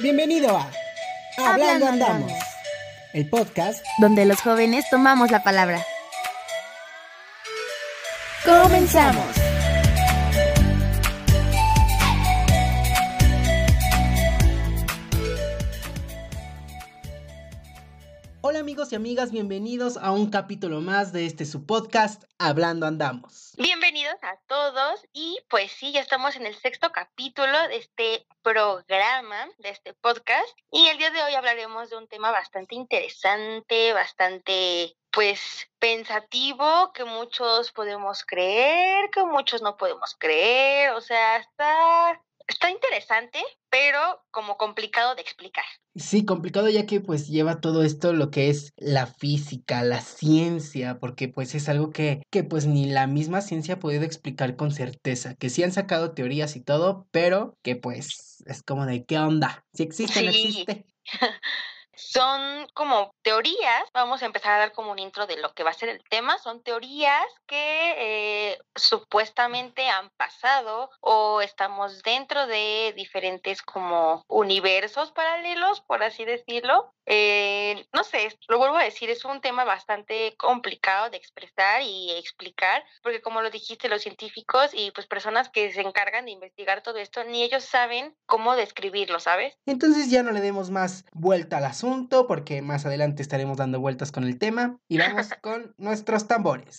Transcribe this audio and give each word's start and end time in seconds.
Bienvenido 0.00 0.54
a 0.56 0.70
Hablando 1.38 1.86
Andamos, 1.86 2.32
el 3.14 3.28
podcast 3.30 3.82
donde 3.98 4.26
los 4.26 4.40
jóvenes 4.40 4.84
tomamos 4.90 5.30
la 5.30 5.42
palabra. 5.42 5.82
¡Comenzamos! 8.44 9.45
Amigos 18.76 18.92
y 18.92 18.96
amigas, 18.96 19.32
bienvenidos 19.32 19.96
a 19.96 20.12
un 20.12 20.30
capítulo 20.30 20.82
más 20.82 21.10
de 21.10 21.24
este 21.24 21.46
su 21.46 21.64
podcast 21.64 22.24
Hablando 22.38 22.84
Andamos. 22.84 23.54
Bienvenidos 23.56 24.16
a 24.20 24.36
todos 24.46 25.00
y 25.14 25.38
pues 25.48 25.72
sí, 25.72 25.92
ya 25.92 26.02
estamos 26.02 26.36
en 26.36 26.44
el 26.44 26.54
sexto 26.54 26.92
capítulo 26.92 27.56
de 27.68 27.76
este 27.76 28.26
programa, 28.42 29.48
de 29.56 29.70
este 29.70 29.94
podcast 29.94 30.46
y 30.70 30.88
el 30.88 30.98
día 30.98 31.10
de 31.10 31.22
hoy 31.22 31.32
hablaremos 31.32 31.88
de 31.88 31.96
un 31.96 32.06
tema 32.06 32.30
bastante 32.32 32.74
interesante, 32.74 33.94
bastante 33.94 34.94
pues 35.10 35.70
pensativo 35.78 36.92
que 36.92 37.06
muchos 37.06 37.72
podemos 37.72 38.26
creer, 38.26 39.08
que 39.08 39.24
muchos 39.24 39.62
no 39.62 39.78
podemos 39.78 40.14
creer, 40.18 40.90
o 40.90 41.00
sea, 41.00 41.38
está 41.38 42.20
está 42.46 42.70
interesante, 42.70 43.38
pero 43.70 43.98
como 44.30 44.56
complicado 44.56 45.14
de 45.14 45.22
explicar. 45.22 45.64
Sí, 45.94 46.24
complicado 46.24 46.68
ya 46.68 46.86
que 46.86 47.00
pues 47.00 47.28
lleva 47.28 47.60
todo 47.60 47.82
esto 47.82 48.12
lo 48.12 48.30
que 48.30 48.50
es 48.50 48.72
la 48.76 49.06
física, 49.06 49.82
la 49.82 50.00
ciencia, 50.00 50.98
porque 50.98 51.28
pues 51.28 51.54
es 51.54 51.68
algo 51.68 51.90
que, 51.90 52.22
que 52.30 52.44
pues 52.44 52.66
ni 52.66 52.86
la 52.86 53.06
misma 53.06 53.40
ciencia 53.40 53.74
ha 53.74 53.80
podido 53.80 54.04
explicar 54.04 54.56
con 54.56 54.72
certeza, 54.72 55.34
que 55.34 55.50
sí 55.50 55.62
han 55.62 55.72
sacado 55.72 56.12
teorías 56.12 56.56
y 56.56 56.60
todo, 56.60 57.06
pero 57.10 57.56
que 57.62 57.76
pues 57.76 58.44
es 58.46 58.62
como 58.62 58.86
de 58.86 59.04
qué 59.04 59.18
onda, 59.18 59.64
si 59.72 59.82
existe 59.82 60.22
no 60.22 60.30
existe. 60.30 60.86
Son 61.96 62.68
como 62.74 63.14
teorías, 63.22 63.88
vamos 63.94 64.22
a 64.22 64.26
empezar 64.26 64.52
a 64.52 64.58
dar 64.58 64.72
como 64.72 64.92
un 64.92 64.98
intro 64.98 65.26
de 65.26 65.38
lo 65.38 65.54
que 65.54 65.64
va 65.64 65.70
a 65.70 65.74
ser 65.74 65.88
el 65.88 66.04
tema, 66.10 66.36
son 66.38 66.62
teorías 66.62 67.24
que 67.46 67.94
eh, 67.96 68.58
supuestamente 68.74 69.88
han 69.88 70.10
pasado 70.10 70.90
o 71.00 71.40
estamos 71.40 72.02
dentro 72.02 72.46
de 72.46 72.92
diferentes 72.94 73.62
como 73.62 74.22
universos 74.28 75.10
paralelos, 75.12 75.80
por 75.80 76.02
así 76.02 76.26
decirlo. 76.26 76.92
Eh, 77.06 77.86
no 77.94 78.02
sé, 78.02 78.36
lo 78.48 78.58
vuelvo 78.58 78.76
a 78.76 78.82
decir, 78.82 79.08
es 79.08 79.24
un 79.24 79.40
tema 79.40 79.64
bastante 79.64 80.34
complicado 80.36 81.08
de 81.08 81.16
expresar 81.16 81.80
y 81.82 82.10
explicar, 82.18 82.84
porque 83.02 83.22
como 83.22 83.40
lo 83.40 83.50
dijiste, 83.50 83.88
los 83.88 84.02
científicos 84.02 84.70
y 84.74 84.90
pues 84.90 85.06
personas 85.06 85.48
que 85.48 85.72
se 85.72 85.82
encargan 85.82 86.26
de 86.26 86.32
investigar 86.32 86.82
todo 86.82 86.98
esto, 86.98 87.22
ni 87.24 87.44
ellos 87.44 87.64
saben 87.64 88.14
cómo 88.26 88.56
describirlo, 88.56 89.20
¿sabes? 89.20 89.56
Entonces 89.66 90.10
ya 90.10 90.24
no 90.24 90.32
le 90.32 90.40
demos 90.40 90.70
más 90.70 91.04
vuelta 91.12 91.58
al 91.58 91.64
asunto 91.64 91.85
porque 92.28 92.62
más 92.62 92.86
adelante 92.86 93.22
estaremos 93.22 93.58
dando 93.58 93.80
vueltas 93.80 94.12
con 94.12 94.24
el 94.24 94.38
tema 94.38 94.78
y 94.88 94.98
vamos 94.98 95.28
con 95.42 95.74
nuestros 95.78 96.26
tambores. 96.26 96.78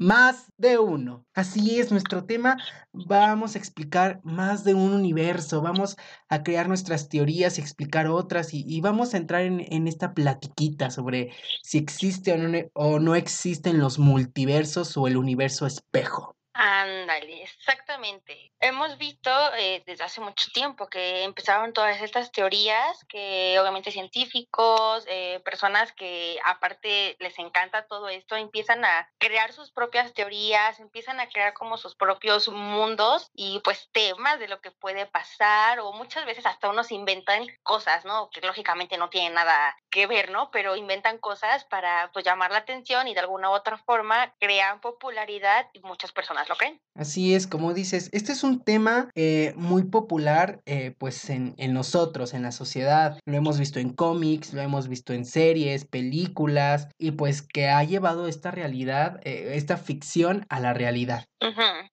Más 0.00 0.52
de 0.56 0.78
uno. 0.78 1.26
Así 1.34 1.80
es, 1.80 1.90
nuestro 1.90 2.24
tema. 2.24 2.56
Vamos 2.92 3.56
a 3.56 3.58
explicar 3.58 4.20
más 4.22 4.62
de 4.62 4.74
un 4.74 4.92
universo. 4.92 5.60
Vamos 5.60 5.96
a 6.28 6.44
crear 6.44 6.68
nuestras 6.68 7.08
teorías 7.08 7.58
y 7.58 7.62
explicar 7.62 8.06
otras. 8.06 8.50
Y, 8.52 8.80
vamos 8.80 9.12
a 9.12 9.16
entrar 9.16 9.42
en, 9.42 9.60
en, 9.72 9.88
esta 9.88 10.14
platiquita 10.14 10.90
sobre 10.90 11.32
si 11.64 11.78
existe 11.78 12.32
o 12.32 12.36
no, 12.36 12.58
o 12.74 13.00
no 13.00 13.16
existen 13.16 13.80
los 13.80 13.98
multiversos 13.98 14.96
o 14.96 15.08
el 15.08 15.16
universo 15.16 15.66
espejo. 15.66 16.37
Ándale, 16.60 17.44
exactamente. 17.44 18.50
Hemos 18.58 18.98
visto 18.98 19.30
eh, 19.54 19.84
desde 19.86 20.02
hace 20.02 20.20
mucho 20.20 20.50
tiempo 20.52 20.88
que 20.88 21.22
empezaron 21.22 21.72
todas 21.72 22.02
estas 22.02 22.32
teorías 22.32 23.04
que 23.08 23.56
obviamente 23.60 23.92
científicos, 23.92 25.04
eh, 25.06 25.40
personas 25.44 25.92
que 25.92 26.36
aparte 26.44 27.16
les 27.20 27.38
encanta 27.38 27.86
todo 27.86 28.08
esto, 28.08 28.34
empiezan 28.34 28.84
a 28.84 29.08
crear 29.18 29.52
sus 29.52 29.70
propias 29.70 30.12
teorías, 30.14 30.80
empiezan 30.80 31.20
a 31.20 31.28
crear 31.28 31.54
como 31.54 31.76
sus 31.78 31.94
propios 31.94 32.48
mundos 32.48 33.30
y 33.34 33.60
pues 33.60 33.88
temas 33.92 34.40
de 34.40 34.48
lo 34.48 34.60
que 34.60 34.72
puede 34.72 35.06
pasar 35.06 35.78
o 35.78 35.92
muchas 35.92 36.26
veces 36.26 36.44
hasta 36.44 36.70
unos 36.70 36.90
inventan 36.90 37.46
cosas, 37.62 38.04
¿no? 38.04 38.30
Que 38.30 38.40
lógicamente 38.44 38.98
no 38.98 39.10
tienen 39.10 39.34
nada 39.34 39.76
que 39.90 40.08
ver, 40.08 40.32
¿no? 40.32 40.50
Pero 40.50 40.74
inventan 40.74 41.18
cosas 41.18 41.64
para 41.66 42.10
pues 42.12 42.24
llamar 42.24 42.50
la 42.50 42.58
atención 42.58 43.06
y 43.06 43.14
de 43.14 43.20
alguna 43.20 43.48
u 43.48 43.52
otra 43.52 43.78
forma 43.78 44.34
crean 44.40 44.80
popularidad 44.80 45.68
y 45.72 45.78
muchas 45.82 46.10
personas 46.10 46.47
Así 46.94 47.34
es, 47.34 47.46
como 47.46 47.74
dices, 47.74 48.10
este 48.12 48.32
es 48.32 48.42
un 48.42 48.60
tema 48.60 49.10
eh, 49.14 49.54
muy 49.56 49.84
popular 49.84 50.60
eh, 50.66 50.94
pues 50.98 51.30
en, 51.30 51.54
en, 51.56 51.72
nosotros, 51.72 52.34
en 52.34 52.42
la 52.42 52.50
sociedad. 52.50 53.20
Lo 53.24 53.36
hemos 53.36 53.58
visto 53.58 53.78
en 53.78 53.90
cómics, 53.90 54.52
lo 54.52 54.62
hemos 54.62 54.88
visto 54.88 55.12
en 55.12 55.24
series, 55.24 55.84
películas 55.84 56.88
y 56.98 57.12
pues 57.12 57.42
que 57.42 57.68
ha 57.68 57.84
llevado 57.84 58.26
esta 58.26 58.50
realidad, 58.50 59.20
eh, 59.22 59.52
esta 59.54 59.76
ficción 59.76 60.44
a 60.48 60.58
la 60.58 60.74
realidad. 60.74 61.24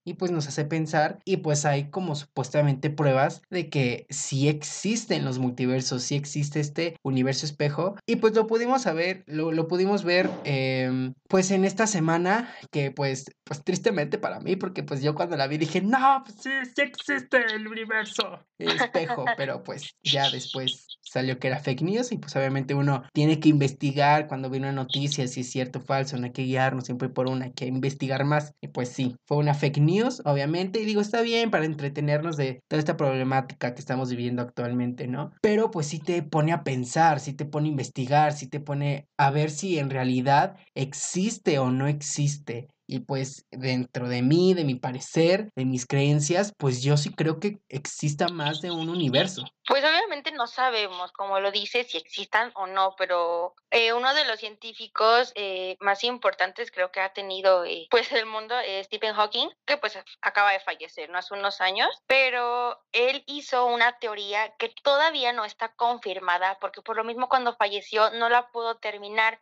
Y 0.03 0.15
pues 0.15 0.31
nos 0.31 0.47
hace 0.47 0.65
pensar 0.65 1.19
y 1.23 1.37
pues 1.37 1.65
hay 1.65 1.89
como 1.89 2.15
supuestamente 2.15 2.89
pruebas 2.89 3.41
de 3.49 3.69
que 3.69 4.07
sí 4.09 4.47
existen 4.47 5.23
los 5.23 5.39
multiversos, 5.39 6.03
sí 6.03 6.15
existe 6.15 6.59
este 6.59 6.97
universo 7.03 7.45
espejo 7.45 7.95
y 8.07 8.15
pues 8.17 8.33
lo 8.33 8.47
pudimos 8.47 8.81
saber, 8.83 9.23
lo, 9.27 9.51
lo 9.51 9.67
pudimos 9.67 10.03
ver 10.03 10.29
em, 10.43 11.13
pues 11.27 11.51
en 11.51 11.65
esta 11.65 11.85
semana 11.87 12.53
que 12.71 12.91
pues, 12.91 13.25
pues 13.43 13.63
tristemente 13.63 14.17
para 14.17 14.39
mí 14.39 14.55
porque 14.55 14.83
pues 14.83 15.01
yo 15.01 15.13
cuando 15.13 15.37
la 15.37 15.47
vi 15.47 15.57
dije, 15.57 15.81
no, 15.81 16.23
pues 16.25 16.37
sí, 16.41 16.49
sí 16.75 16.81
existe 16.81 17.45
el 17.53 17.67
universo 17.67 18.39
espejo, 18.57 19.25
pero 19.37 19.63
pues 19.63 19.95
ya 20.03 20.29
después 20.29 20.87
salió 21.05 21.39
que 21.39 21.47
era 21.47 21.59
fake 21.59 21.81
news 21.81 22.11
y 22.11 22.17
pues 22.17 22.35
obviamente 22.35 22.73
uno 22.73 23.03
tiene 23.13 23.39
que 23.39 23.49
investigar 23.49 24.27
cuando 24.27 24.49
viene 24.49 24.67
una 24.67 24.83
noticia 24.83 25.27
si 25.27 25.41
es 25.41 25.49
cierto 25.49 25.79
o 25.79 25.81
falso, 25.81 26.17
no 26.17 26.25
hay 26.25 26.31
que 26.31 26.43
guiarnos 26.43 26.85
siempre 26.85 27.09
por 27.09 27.27
una, 27.27 27.45
hay 27.45 27.53
que 27.53 27.65
investigar 27.65 28.25
más 28.25 28.53
y 28.61 28.67
pues 28.67 28.89
sí, 28.89 29.15
fue 29.25 29.37
una 29.37 29.53
fake 29.53 29.77
news 29.77 30.21
obviamente 30.25 30.81
y 30.81 30.85
digo 30.85 31.01
está 31.01 31.21
bien 31.21 31.51
para 31.51 31.65
entretenernos 31.65 32.37
de 32.37 32.61
toda 32.67 32.79
esta 32.79 32.97
problemática 32.97 33.73
que 33.73 33.79
estamos 33.79 34.09
viviendo 34.09 34.41
actualmente, 34.41 35.07
¿no? 35.07 35.31
Pero 35.41 35.71
pues 35.71 35.87
sí 35.87 35.99
te 35.99 36.23
pone 36.23 36.51
a 36.51 36.63
pensar, 36.63 37.19
sí 37.19 37.33
te 37.33 37.45
pone 37.45 37.67
a 37.67 37.71
investigar, 37.71 38.33
sí 38.33 38.47
te 38.47 38.59
pone 38.59 39.07
a 39.17 39.29
ver 39.31 39.51
si 39.51 39.79
en 39.79 39.89
realidad 39.89 40.55
existe 40.73 41.59
o 41.59 41.71
no 41.71 41.87
existe 41.87 42.67
y 42.87 42.99
pues 42.99 43.45
dentro 43.51 44.07
de 44.07 44.21
mí, 44.21 44.53
de 44.53 44.63
mi 44.63 44.75
parecer, 44.75 45.49
de 45.55 45.65
mis 45.65 45.85
creencias, 45.85 46.53
pues 46.57 46.83
yo 46.83 46.97
sí 46.97 47.13
creo 47.13 47.39
que 47.39 47.59
exista 47.69 48.27
más 48.27 48.61
de 48.61 48.71
un 48.71 48.89
universo. 48.89 49.43
Pues 49.67 49.83
obviamente 49.83 50.31
no 50.31 50.45
sabemos, 50.45 51.11
como 51.11 51.39
lo 51.39 51.51
dice, 51.51 51.83
si 51.83 51.97
existan 51.97 52.51
o 52.55 52.67
no, 52.67 52.95
pero 52.97 53.55
eh, 53.71 53.93
uno 53.93 54.13
de 54.13 54.25
los 54.25 54.39
científicos 54.39 55.31
eh, 55.35 55.75
más 55.79 56.03
importantes 56.03 56.71
creo 56.71 56.91
que 56.91 56.99
ha 56.99 57.13
tenido 57.13 57.65
eh, 57.65 57.87
pues 57.89 58.11
el 58.11 58.25
mundo 58.27 58.55
es 58.59 58.85
Stephen 58.85 59.15
Hawking, 59.15 59.49
que 59.65 59.77
pues 59.77 59.97
acaba 60.21 60.51
de 60.51 60.59
fallecer, 60.59 61.09
¿no? 61.09 61.17
Hace 61.17 61.33
unos 61.33 61.61
años, 61.61 61.89
pero 62.05 62.79
él 62.91 63.23
hizo 63.25 63.65
una 63.65 63.97
teoría 63.97 64.53
que 64.57 64.73
todavía 64.83 65.33
no 65.33 65.45
está 65.45 65.73
confirmada, 65.73 66.57
porque 66.61 66.81
por 66.81 66.95
lo 66.95 67.03
mismo 67.03 67.27
cuando 67.27 67.55
falleció 67.55 68.11
no 68.11 68.29
la 68.29 68.47
pudo 68.51 68.77
terminar 68.77 69.41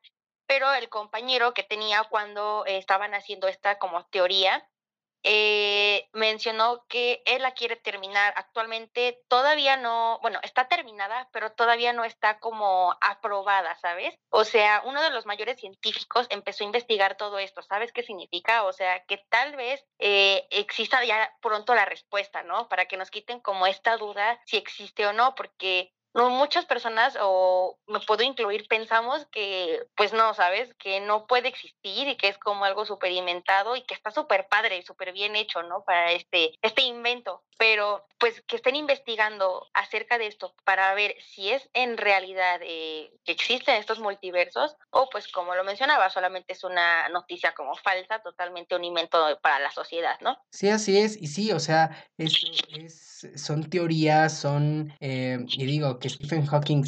pero 0.53 0.72
el 0.75 0.88
compañero 0.88 1.56
que 1.56 1.64
tenía 1.64 2.03
cuando 2.03 2.64
estaban 2.68 3.16
haciendo 3.16 3.47
esta 3.47 3.80
como 3.80 4.06
teoría, 4.06 4.64
eh, 5.24 6.08
mencionó 6.14 6.86
que 6.88 7.24
él 7.25 7.41
la 7.41 7.56
quiere 7.56 7.75
terminar. 7.75 8.36
Actualmente 8.38 9.19
todavía 9.28 9.78
no, 9.78 10.19
bueno, 10.22 10.40
está 10.44 10.68
terminada, 10.68 11.28
pero 11.34 11.53
todavía 11.53 11.92
no 11.92 12.03
está 12.03 12.38
como 12.38 12.96
aprobada, 13.02 13.75
¿sabes? 13.78 14.13
O 14.30 14.44
sea, 14.44 14.83
uno 14.86 15.01
de 15.01 15.10
los 15.10 15.25
mayores 15.25 15.60
científicos 15.60 16.28
empezó 16.30 16.63
a 16.63 16.68
investigar 16.68 17.18
todo 17.18 17.39
esto, 17.39 17.63
¿sabes 17.63 17.92
qué 17.92 18.04
significa? 18.04 18.63
O 18.66 18.74
sea, 18.74 19.04
que 19.06 19.25
tal 19.30 19.56
vez 19.56 19.83
eh, 19.98 20.45
exista 20.51 21.04
ya 21.04 21.36
pronto 21.42 21.74
la 21.74 21.86
respuesta, 21.86 22.44
¿no? 22.44 22.69
Para 22.69 22.86
que 22.86 22.98
nos 22.98 23.10
quiten 23.10 23.39
como 23.39 23.66
esta 23.66 23.98
duda 23.98 24.39
si 24.45 24.57
existe 24.57 25.07
o 25.07 25.13
no, 25.13 25.33
porque 25.33 25.95
no 26.13 26.30
muchas 26.30 26.65
personas 26.65 27.18
o 27.19 27.77
me 27.88 28.00
puedo 28.00 28.24
incluir 28.24 28.68
pensamos 28.68 29.25
que 29.31 29.81
pues 29.95 30.13
no 30.13 30.33
sabes 30.33 30.74
que 30.75 31.00
no 31.00 31.25
puede 31.25 31.48
existir 31.48 32.07
y 32.07 32.18
que 32.18 32.27
es 32.27 32.38
como 32.38 32.65
algo 32.65 32.86
súper 32.86 33.12
inventado 33.12 33.75
y 33.75 33.83
que 33.83 33.94
está 33.94 34.12
súper 34.12 34.48
padre 34.48 34.77
y 34.77 34.83
súper 34.83 35.12
bien 35.12 35.36
hecho 35.36 35.63
no 35.63 35.83
para 35.83 36.12
este 36.12 36.54
este 36.62 36.83
invento. 36.83 37.44
Pero 37.57 38.06
pues 38.18 38.42
que 38.48 38.56
estén 38.56 38.75
investigando 38.75 39.68
acerca 39.74 40.18
de 40.18 40.27
esto 40.27 40.54
para 40.63 40.94
ver 40.94 41.15
si 41.21 41.51
es 41.51 41.69
en 41.74 41.98
realidad 41.98 42.59
eh, 42.63 43.12
que 43.25 43.31
existen 43.31 43.75
estos 43.75 44.00
multiversos 44.00 44.75
o 44.89 45.09
pues 45.09 45.27
como 45.27 45.56
lo 45.56 45.63
mencionaba 45.63 46.09
solamente 46.09 46.54
es 46.54 46.63
una 46.63 47.09
noticia 47.09 47.54
como 47.54 47.75
falsa 47.75 48.21
totalmente 48.21 48.75
un 48.75 48.83
invento 48.83 49.39
para 49.42 49.59
la 49.59 49.71
sociedad 49.71 50.19
no 50.21 50.38
sí 50.51 50.69
así 50.69 50.98
es. 50.98 51.21
Y 51.21 51.27
sí 51.27 51.51
o 51.51 51.59
sea 51.59 52.06
es, 52.18 52.44
es 52.75 53.27
son 53.36 53.69
teorías 53.69 54.38
son 54.38 54.94
eh, 55.00 55.39
y 55.48 55.66
digo 55.66 56.00
que 56.04 56.10
Stephen 56.10 56.46
Hawking 56.46 56.84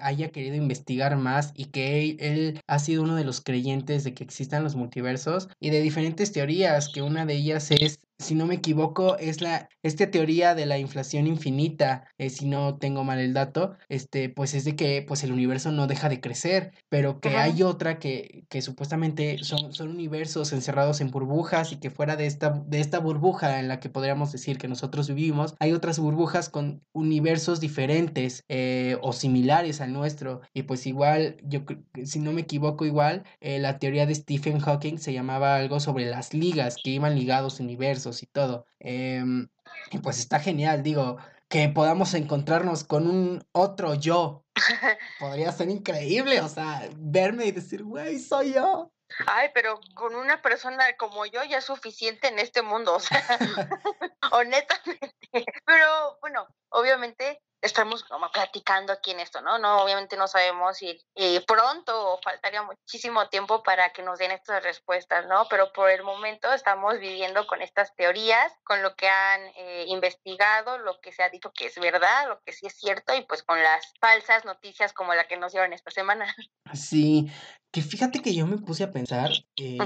haya, 0.00 0.30
querido 0.30 0.56
investigar 0.56 1.14
más 1.18 1.52
y 1.54 1.66
que 1.66 2.16
él, 2.18 2.58
ha 2.66 2.78
sido 2.78 3.02
uno 3.02 3.14
de 3.14 3.24
los 3.24 3.42
creyentes 3.42 4.02
de 4.02 4.14
que 4.14 4.24
existan 4.24 4.64
los 4.64 4.76
multiversos 4.76 5.50
y 5.60 5.68
de 5.68 5.82
diferentes 5.82 6.32
teorías, 6.32 6.88
que 6.88 7.02
una 7.02 7.26
de 7.26 7.34
ellas 7.34 7.70
es 7.70 7.98
si 8.18 8.34
no 8.34 8.46
me 8.46 8.54
equivoco, 8.54 9.18
es 9.18 9.40
la, 9.40 9.68
esta 9.82 10.10
teoría 10.10 10.54
de 10.54 10.66
la 10.66 10.78
inflación 10.78 11.26
infinita, 11.26 12.04
eh, 12.18 12.30
si 12.30 12.46
no 12.46 12.78
tengo 12.78 13.04
mal 13.04 13.18
el 13.18 13.34
dato, 13.34 13.76
este, 13.88 14.28
pues 14.28 14.54
es 14.54 14.64
de 14.64 14.74
que 14.74 15.04
pues 15.06 15.22
el 15.22 15.32
universo 15.32 15.70
no 15.70 15.86
deja 15.86 16.08
de 16.08 16.20
crecer, 16.20 16.72
pero 16.88 17.20
que 17.20 17.36
hay 17.36 17.62
otra 17.62 17.98
que, 17.98 18.44
que 18.48 18.62
supuestamente 18.62 19.38
son, 19.44 19.72
son 19.72 19.90
universos 19.90 20.52
encerrados 20.52 21.00
en 21.00 21.10
burbujas 21.10 21.72
y 21.72 21.76
que 21.76 21.90
fuera 21.90 22.16
de 22.16 22.26
esta, 22.26 22.62
de 22.66 22.80
esta 22.80 22.98
burbuja 23.00 23.60
en 23.60 23.68
la 23.68 23.80
que 23.80 23.90
podríamos 23.90 24.32
decir 24.32 24.56
que 24.58 24.68
nosotros 24.68 25.08
vivimos, 25.08 25.54
hay 25.58 25.72
otras 25.72 25.98
burbujas 25.98 26.48
con 26.48 26.82
universos 26.92 27.60
diferentes 27.60 28.44
eh, 28.48 28.96
o 29.02 29.12
similares 29.12 29.80
al 29.80 29.92
nuestro. 29.92 30.40
Y 30.54 30.62
pues 30.62 30.86
igual, 30.86 31.36
yo 31.42 31.64
si 32.04 32.18
no 32.18 32.32
me 32.32 32.42
equivoco 32.42 32.86
igual, 32.86 33.24
eh, 33.40 33.58
la 33.58 33.78
teoría 33.78 34.06
de 34.06 34.14
Stephen 34.14 34.58
Hawking 34.58 34.98
se 34.98 35.12
llamaba 35.12 35.56
algo 35.56 35.80
sobre 35.80 36.06
las 36.06 36.32
ligas, 36.32 36.76
que 36.82 36.90
iban 36.90 37.14
ligados 37.14 37.60
universos 37.60 38.05
y 38.22 38.26
todo. 38.26 38.66
Em, 38.78 39.48
y 39.90 39.98
pues 39.98 40.18
está 40.18 40.40
genial, 40.40 40.82
digo, 40.82 41.18
que 41.48 41.68
podamos 41.68 42.14
encontrarnos 42.14 42.84
con 42.84 43.06
un 43.06 43.46
otro 43.52 43.94
yo. 43.94 44.44
Podría 45.20 45.52
ser 45.52 45.68
increíble, 45.68 46.40
o 46.40 46.48
sea, 46.48 46.88
verme 46.96 47.46
y 47.46 47.52
decir, 47.52 47.82
güey, 47.84 48.18
soy 48.18 48.54
yo. 48.54 48.92
Ay, 49.26 49.50
pero 49.54 49.80
con 49.94 50.14
una 50.14 50.42
persona 50.42 50.84
como 50.96 51.26
yo 51.26 51.42
ya 51.44 51.58
es 51.58 51.64
suficiente 51.64 52.28
en 52.28 52.38
este 52.38 52.62
mundo, 52.62 52.96
o 52.96 53.00
sea, 53.00 53.22
honestamente. 54.32 55.44
Pero 55.64 56.18
bueno, 56.20 56.46
obviamente 56.70 57.40
estamos 57.60 58.04
como 58.04 58.30
platicando 58.30 58.92
aquí 58.92 59.10
en 59.10 59.20
esto, 59.20 59.40
¿no? 59.40 59.58
No, 59.58 59.82
obviamente 59.82 60.16
no 60.16 60.28
sabemos 60.28 60.76
si 60.76 61.00
eh, 61.14 61.40
pronto 61.46 62.14
o 62.14 62.20
faltaría 62.22 62.62
muchísimo 62.62 63.28
tiempo 63.28 63.62
para 63.62 63.92
que 63.92 64.02
nos 64.02 64.18
den 64.18 64.30
estas 64.30 64.62
respuestas, 64.62 65.26
¿no? 65.26 65.46
Pero 65.48 65.72
por 65.72 65.90
el 65.90 66.02
momento 66.02 66.52
estamos 66.52 66.98
viviendo 66.98 67.46
con 67.46 67.62
estas 67.62 67.94
teorías, 67.96 68.52
con 68.64 68.82
lo 68.82 68.94
que 68.94 69.08
han 69.08 69.40
eh, 69.56 69.84
investigado, 69.88 70.78
lo 70.78 71.00
que 71.00 71.12
se 71.12 71.22
ha 71.22 71.30
dicho 71.30 71.52
que 71.52 71.66
es 71.66 71.78
verdad, 71.78 72.28
lo 72.28 72.40
que 72.42 72.52
sí 72.52 72.66
es 72.66 72.76
cierto 72.76 73.14
y 73.14 73.22
pues 73.22 73.42
con 73.42 73.62
las 73.62 73.92
falsas 74.00 74.44
noticias 74.44 74.92
como 74.92 75.14
la 75.14 75.26
que 75.26 75.36
nos 75.36 75.52
dieron 75.52 75.72
esta 75.72 75.90
semana. 75.90 76.34
Sí, 76.74 77.30
que 77.70 77.80
fíjate 77.80 78.20
que 78.20 78.34
yo 78.34 78.46
me 78.46 78.58
puse 78.58 78.84
a 78.84 78.92
pensar 78.92 79.30
eh, 79.56 79.78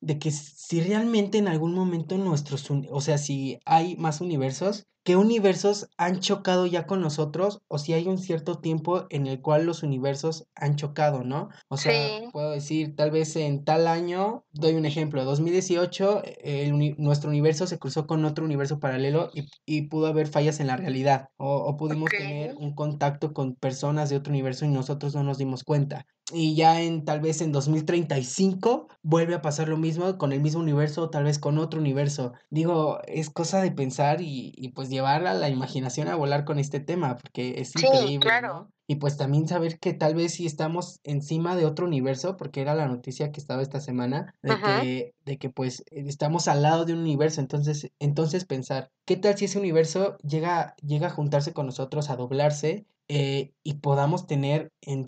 de 0.00 0.18
que 0.18 0.30
si 0.30 0.82
realmente 0.82 1.38
en 1.38 1.48
algún 1.48 1.74
momento 1.74 2.16
nuestros, 2.16 2.66
o 2.70 3.00
sea, 3.00 3.18
si 3.18 3.58
hay 3.64 3.96
más 3.96 4.20
universos, 4.20 4.86
¿qué 5.06 5.14
universos 5.14 5.88
han 5.96 6.18
chocado 6.18 6.66
ya 6.66 6.84
con 6.84 7.00
nosotros? 7.00 7.62
O 7.68 7.78
si 7.78 7.92
hay 7.92 8.08
un 8.08 8.18
cierto 8.18 8.58
tiempo 8.58 9.06
en 9.10 9.28
el 9.28 9.40
cual 9.40 9.64
los 9.64 9.84
universos 9.84 10.48
han 10.56 10.74
chocado, 10.74 11.22
¿no? 11.22 11.48
O 11.68 11.76
sea, 11.76 12.28
puedo 12.32 12.50
decir, 12.50 12.96
tal 12.96 13.12
vez 13.12 13.36
en 13.36 13.64
tal 13.64 13.86
año, 13.86 14.44
doy 14.50 14.74
un 14.74 14.84
ejemplo, 14.84 15.24
2018, 15.24 16.22
el 16.42 16.96
nuestro 16.98 17.30
universo 17.30 17.68
se 17.68 17.78
cruzó 17.78 18.08
con 18.08 18.24
otro 18.24 18.44
universo 18.44 18.80
paralelo 18.80 19.30
y, 19.64 19.82
pudo 19.82 20.08
haber 20.08 20.26
fallas 20.26 20.58
en 20.58 20.66
la 20.66 20.76
realidad. 20.76 21.28
O, 21.36 21.76
pudimos 21.76 22.10
tener 22.10 22.56
un 22.56 22.74
contacto 22.74 23.32
con 23.32 23.54
personas 23.54 24.10
de 24.10 24.16
otro 24.16 24.32
universo 24.32 24.64
y 24.64 24.68
nosotros 24.68 25.14
no 25.14 25.22
nos 25.22 25.38
dimos 25.38 25.62
cuenta 25.62 26.04
y 26.32 26.56
ya 26.56 26.82
en 26.82 27.04
tal 27.04 27.20
vez 27.20 27.40
en 27.40 27.52
2035 27.52 28.88
vuelve 29.02 29.34
a 29.34 29.42
pasar 29.42 29.68
lo 29.68 29.76
mismo 29.76 30.18
con 30.18 30.32
el 30.32 30.40
mismo 30.40 30.60
universo 30.60 31.02
o 31.02 31.10
tal 31.10 31.24
vez 31.24 31.38
con 31.38 31.58
otro 31.58 31.80
universo. 31.80 32.32
Digo, 32.50 32.98
es 33.06 33.30
cosa 33.30 33.62
de 33.62 33.70
pensar 33.70 34.20
y, 34.20 34.52
y 34.56 34.70
pues 34.70 34.88
llevar 34.88 35.26
a 35.26 35.34
la 35.34 35.48
imaginación 35.48 36.08
a 36.08 36.16
volar 36.16 36.44
con 36.44 36.58
este 36.58 36.80
tema 36.80 37.16
porque 37.16 37.60
es 37.60 37.74
increíble, 37.76 38.18
claro. 38.18 38.70
Y 38.88 38.96
pues 38.96 39.16
también 39.16 39.48
saber 39.48 39.80
que 39.80 39.94
tal 39.94 40.14
vez 40.14 40.34
si 40.34 40.46
estamos 40.46 41.00
encima 41.02 41.56
de 41.56 41.66
otro 41.66 41.86
universo, 41.86 42.36
porque 42.36 42.60
era 42.60 42.74
la 42.74 42.86
noticia 42.86 43.32
que 43.32 43.40
estaba 43.40 43.62
esta 43.62 43.80
semana, 43.80 44.32
de 44.42 44.54
que, 44.60 45.14
de 45.24 45.38
que 45.38 45.50
pues 45.50 45.82
estamos 45.90 46.46
al 46.46 46.62
lado 46.62 46.84
de 46.84 46.92
un 46.92 47.00
universo. 47.00 47.40
Entonces, 47.40 47.90
entonces 47.98 48.44
pensar, 48.44 48.92
¿qué 49.04 49.16
tal 49.16 49.36
si 49.36 49.46
ese 49.46 49.58
universo 49.58 50.16
llega, 50.18 50.76
llega 50.82 51.08
a 51.08 51.10
juntarse 51.10 51.52
con 51.52 51.66
nosotros, 51.66 52.10
a 52.10 52.16
doblarse 52.16 52.86
eh, 53.08 53.52
y 53.62 53.74
podamos 53.74 54.26
tener 54.26 54.72
en, 54.80 55.06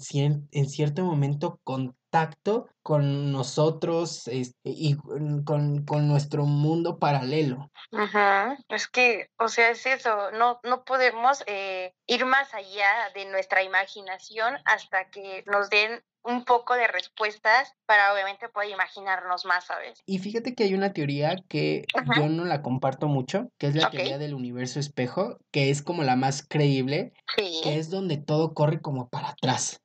en 0.53 0.69
cierto 0.69 1.05
momento 1.05 1.61
contacto 1.65 2.69
con 2.83 3.33
nosotros 3.33 4.29
este, 4.29 4.57
y 4.65 4.97
con, 5.45 5.85
nuestro 6.09 6.45
mundo 6.45 6.99
paralelo. 6.99 7.71
Es 8.69 8.89
que, 8.89 9.31
o 9.39 9.49
sea, 9.49 9.71
es 9.71 9.85
eso, 9.85 10.31
no, 10.33 10.61
no 10.63 10.85
podemos 10.85 11.43
eh, 11.47 11.93
ir 12.07 12.25
más 12.25 12.55
allá 12.55 13.11
de 13.15 13.27
nuestra 13.27 13.63
imaginación 13.63 14.57
hasta 14.65 15.11
que 15.11 15.45
nos 15.47 15.69
den 15.71 16.03
un 16.29 16.45
poco 16.45 16.75
de 16.75 16.87
respuestas 16.87 17.75
para 17.87 18.13
obviamente 18.13 18.49
poder 18.51 18.71
imaginarnos 18.71 19.47
más, 19.47 19.65
¿sabes? 19.65 20.03
Y 20.05 20.19
fíjate 20.19 20.55
que 20.55 20.65
hay 20.65 20.75
una 20.75 20.93
teoría 20.93 21.37
que 21.49 21.87
yo 22.17 22.29
no 22.29 22.45
la 22.45 22.61
comparto 22.61 23.09
mucho, 23.09 23.51
que 23.59 23.67
es 23.67 23.75
la 23.75 23.91
teoría 23.91 24.19
del 24.19 24.35
universo 24.35 24.79
espejo, 24.79 25.39
que 25.51 25.71
es 25.71 25.83
como 25.83 26.05
la 26.05 26.17
más 26.17 26.47
creíble, 26.47 27.13
que 27.37 27.79
es 27.79 27.89
donde 27.91 28.19
todo 28.19 28.53
corre 28.53 28.81
como 28.81 29.09
para 29.09 29.31
atrás. 29.31 29.81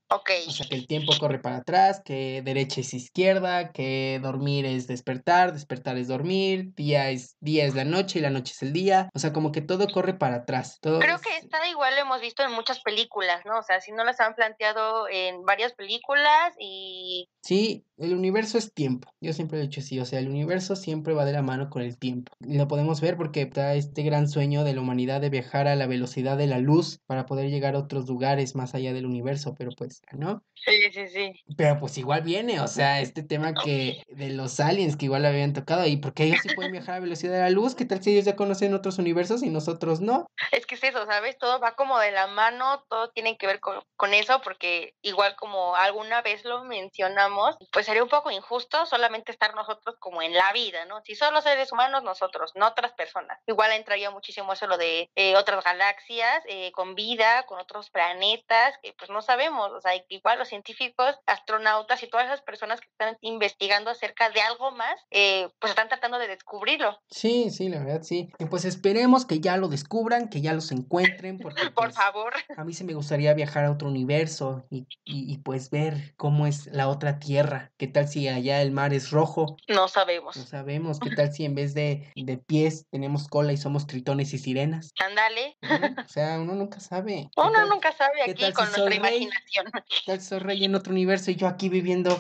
O 0.48 0.51
sea, 0.51 0.68
que 0.68 0.75
el 0.75 0.88
tiempo 0.88 1.13
corre 1.19 1.39
para 1.39 1.57
atrás, 1.57 2.01
que 2.04 2.42
derecha 2.44 2.81
es 2.81 2.94
izquierda, 2.94 3.71
que 3.71 4.19
dormir 4.21 4.65
es 4.65 4.88
despertar, 4.88 5.54
despertar 5.54 5.98
es 5.98 6.07
dormir, 6.07 6.74
día 6.75 7.10
es, 7.10 7.38
día 7.39 7.65
es 7.65 7.75
la 7.75 7.86
noche 7.86 8.19
y 8.19 8.21
la 8.21 8.30
noche 8.30 8.54
es 8.54 8.62
el 8.62 8.74
día. 8.74 9.10
O 9.13 9.19
sea, 9.19 9.33
como 9.33 9.51
que 9.51 9.62
todo 9.62 9.88
corre 9.88 10.13
para 10.13 10.38
atrás. 10.38 10.80
Todo 10.81 11.00
Creo 11.00 11.19
que 11.19 11.38
esta 11.38 11.68
igual 11.68 11.95
lo 11.95 12.01
hemos 12.01 12.21
visto 12.21 12.44
en 12.44 12.51
muchas 12.51 12.81
películas, 12.81 13.42
¿no? 13.45 13.60
O 13.60 13.63
sea, 13.63 13.81
si 13.81 13.92
no 13.92 14.04
las 14.04 14.19
han 14.19 14.36
planteado 14.36 15.07
en 15.10 15.44
varias 15.45 15.74
películas 15.74 16.54
y... 16.60 17.30
Sí, 17.42 17.86
el 17.98 18.13
universo 18.13 18.57
es 18.57 18.74
tiempo. 18.74 19.10
Yo 19.21 19.33
siempre 19.33 19.60
he 19.60 19.62
dicho 19.62 19.81
así, 19.81 20.00
o 20.00 20.06
sea, 20.06 20.19
el 20.19 20.30
universo 20.30 20.75
siempre 20.75 21.13
va 21.13 21.25
de 21.25 21.33
la 21.33 21.42
mano 21.42 21.69
con 21.69 21.81
el 21.81 21.98
tiempo. 21.98 22.31
lo 22.39 22.68
podemos 22.68 23.01
ver 23.01 23.18
porque 23.18 23.42
está 23.42 23.74
este 23.75 24.04
gran 24.04 24.27
sueño 24.27 24.63
de 24.63 24.74
la 24.74 24.81
humanidad 24.81 25.21
de 25.21 25.30
viajar 25.30 25.68
a 25.68 25.75
la 25.75 25.88
velocidad 25.88 26.38
de 26.38 26.48
la 26.48 26.60
luz 26.60 27.00
para 27.06 27.25
poder 27.25 27.50
llegar 27.50 27.75
a 27.75 27.80
otros 27.80 28.07
lugares 28.07 28.56
más 28.56 28.75
allá 28.75 28.94
del 28.94 29.06
universo, 29.06 29.56
pero 29.57 29.71
pues, 29.77 30.01
¿no? 30.12 30.44
Sí, 30.56 30.92
sí, 30.92 31.08
sí. 31.10 31.44
Pero 31.58 31.80
pues 31.80 31.98
igual 31.98 32.22
viene, 32.22 32.62
o 32.62 32.68
sea, 32.68 33.02
este 33.02 33.22
tema 33.22 33.54
que 33.54 34.04
de 34.08 34.30
los 34.30 34.60
aliens 34.60 34.96
que 34.96 35.06
igual 35.06 35.26
habían 35.26 35.54
tocado 35.54 35.86
y 35.86 35.98
porque 35.98 36.24
ellos 36.24 36.40
sí 36.42 36.54
pueden 36.56 36.72
viajar 36.72 36.96
a 36.96 37.00
velocidad 37.00 37.34
de 37.34 37.42
la 37.42 37.50
luz, 37.50 37.76
¿qué 37.76 37.86
tal 37.86 38.02
si 38.02 38.12
ellos 38.12 38.26
ya 38.26 38.36
conocen 38.36 38.74
otros 38.74 38.98
universos 38.98 39.44
y 39.44 39.50
nosotros 39.50 40.00
no? 40.00 40.28
Es 40.52 40.66
que 40.66 40.76
es 40.76 40.84
eso, 40.84 41.06
¿sabes? 41.06 41.38
Todo 41.38 41.60
va 41.60 41.76
como 41.76 42.00
de 42.00 42.12
la 42.12 42.28
mano, 42.28 42.86
todo 42.88 43.10
tiene 43.10 43.38
que 43.38 43.48
ver 43.48 43.60
con, 43.60 43.82
con 43.98 44.14
eso 44.14 44.42
porque 44.42 44.94
igual 45.02 45.36
como 45.36 45.76
alguna 45.76 46.22
vez 46.22 46.46
lo 46.46 46.64
mencionamos, 46.64 47.58
pues 47.72 47.86
sería 47.86 48.04
un 48.04 48.10
poco 48.10 48.32
injusto 48.32 48.86
solamente 48.86 49.32
estar 49.32 49.56
nosotros 49.56 49.96
como 50.00 50.22
en 50.22 50.34
la 50.34 50.54
vida, 50.54 50.86
¿no? 50.86 51.01
Si 51.04 51.16
son 51.16 51.34
los 51.34 51.44
seres 51.44 51.72
humanos, 51.72 52.04
nosotros, 52.04 52.54
no 52.56 52.68
otras 52.68 52.94
personas. 52.94 53.38
Igual 53.48 53.72
entraría 53.74 54.12
muchísimo 54.12 54.54
eso 54.54 54.68
lo 54.68 54.77
de 54.77 55.10
eh, 55.16 55.36
otras 55.36 55.63
galaxias 55.63 56.44
eh, 56.48 56.72
con 56.72 56.96
vida, 56.96 57.44
con 57.48 57.60
otros 57.60 57.89
planetas, 57.89 58.77
que 58.82 58.94
pues 58.94 59.10
no 59.10 59.22
sabemos, 59.22 59.83
sea, 59.84 59.92
igual 60.10 60.40
los 60.40 60.48
científicos, 60.48 61.16
astronautas 61.25 62.02
y 62.04 62.10
todas 62.10 62.25
esas 62.25 62.42
personas 62.42 62.80
que 62.80 62.88
están 62.88 63.18
investigando 63.22 63.90
acerca 63.92 64.30
de 64.30 64.42
algo 64.42 64.72
más, 64.72 65.00
eh, 65.12 65.50
pues 65.60 65.72
están 65.72 65.90
tratando 65.90 66.20
de 66.20 66.28
descubrirlo. 66.28 67.00
Sí, 67.10 67.50
sí, 67.50 67.70
la 67.70 67.80
verdad, 67.80 68.04
sí. 68.04 68.30
Y 68.40 68.46
pues 68.46 68.66
esperemos 68.66 69.25
que 69.25 69.40
ya 69.40 69.58
lo 69.58 69.68
descubran, 69.68 70.30
que 70.30 70.42
ya 70.42 70.54
los 70.54 70.72
encuentren, 70.72 71.38
porque 71.42 71.70
por 71.72 71.86
pues, 71.86 71.96
favor. 71.96 72.34
A 72.58 72.63
mí 72.63 72.74
se 72.74 72.84
me 72.84 72.94
gustaría 72.94 73.34
viajar 73.34 73.66
a 73.66 73.72
otro 73.72 73.88
universo 73.88 74.66
y, 74.70 74.88
y, 75.04 75.32
y 75.32 75.38
pues 75.40 75.70
ver 75.70 76.13
cómo 76.18 76.48
es 76.48 76.68
la 76.68 76.88
otra 76.88 77.20
Tierra, 77.20 77.72
qué 77.78 77.88
tal 77.88 78.08
si 78.08 78.28
allá 78.28 78.62
el 78.62 78.72
mar 78.72 78.94
es 78.94 79.12
rojo. 79.12 79.58
No 79.68 79.88
sabemos. 79.88 80.36
No 80.36 80.46
sabemos. 80.46 81.00
¿Qué 81.00 81.10
tal 81.16 81.34
si 81.34 81.46
en 81.46 81.56
vez 81.56 81.74
de, 81.74 82.12
de 82.16 82.38
pies 82.38 82.88
tenemos 82.90 83.28
cola 83.28 83.54
y 83.54 83.58
somos 83.58 83.88
tritones 83.88 84.34
y 84.34 84.38
sirenas? 84.38 84.94
Ándale. 85.00 85.58
O 86.04 86.08
sea, 86.08 86.40
uno 86.40 86.54
nunca 86.54 86.80
sabe. 86.80 87.30
Uno 87.36 87.66
nunca 87.68 87.92
sabe 87.92 88.22
aquí 88.24 88.52
con 88.54 88.66
nuestra 88.66 88.96
imaginación. 88.96 89.66
¿Qué 89.74 89.82
tal 90.06 90.20
si 90.22 90.27
soy 90.27 90.39
rey 90.39 90.63
en 90.63 90.75
otro 90.75 90.94
universo 90.94 91.32
y 91.32 91.36
yo 91.36 91.48
aquí 91.48 91.68
viviendo 91.70 92.12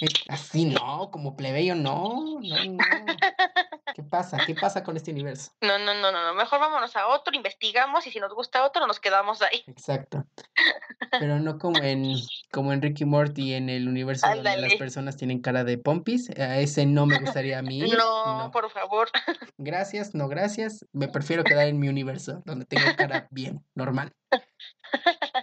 eh, 0.00 0.06
así? 0.28 0.64
No, 0.64 1.10
como 1.10 1.36
plebeyo, 1.36 1.74
no, 1.74 2.40
no, 2.40 2.56
no. 2.64 2.80
¿Qué 3.94 4.02
pasa? 4.02 4.38
¿Qué 4.46 4.54
pasa 4.54 4.82
con 4.82 4.96
este 4.96 5.10
universo? 5.10 5.52
No, 5.60 5.78
no, 5.78 5.94
no, 5.94 6.10
no, 6.10 6.34
mejor 6.34 6.60
vámonos 6.60 6.96
a 6.96 7.08
otro, 7.08 7.34
investigamos 7.34 8.06
y 8.06 8.10
si 8.10 8.20
nos 8.20 8.32
gusta 8.34 8.64
otro 8.64 8.86
nos 8.86 9.00
quedamos 9.00 9.42
ahí. 9.42 9.62
Exacto. 9.66 10.24
Pero 11.20 11.38
no 11.40 11.58
como 11.58 11.78
en 11.82 12.14
como 12.50 12.72
en 12.72 12.80
Ricky 12.80 13.04
Morty 13.04 13.54
en 13.54 13.68
el 13.68 13.88
universo 13.88 14.26
donde 14.26 14.56
las 14.56 14.74
personas 14.76 15.16
tienen 15.16 15.42
cara 15.42 15.64
de 15.64 15.76
pompis. 15.76 16.30
A 16.30 16.58
ese 16.58 16.86
no 16.86 17.06
me 17.06 17.18
gustaría 17.18 17.58
a 17.58 17.62
mí. 17.62 17.80
No, 17.80 18.50
por 18.52 18.70
favor. 18.70 19.10
Gracias, 19.58 20.14
no 20.14 20.28
gracias. 20.28 20.86
Me 20.92 21.08
prefiero 21.08 21.44
quedar 21.44 21.66
en 21.66 21.78
mi 21.78 21.88
universo 21.88 22.42
donde 22.44 22.64
tengo 22.64 22.86
cara 22.96 23.28
bien, 23.30 23.64
normal. 23.74 24.12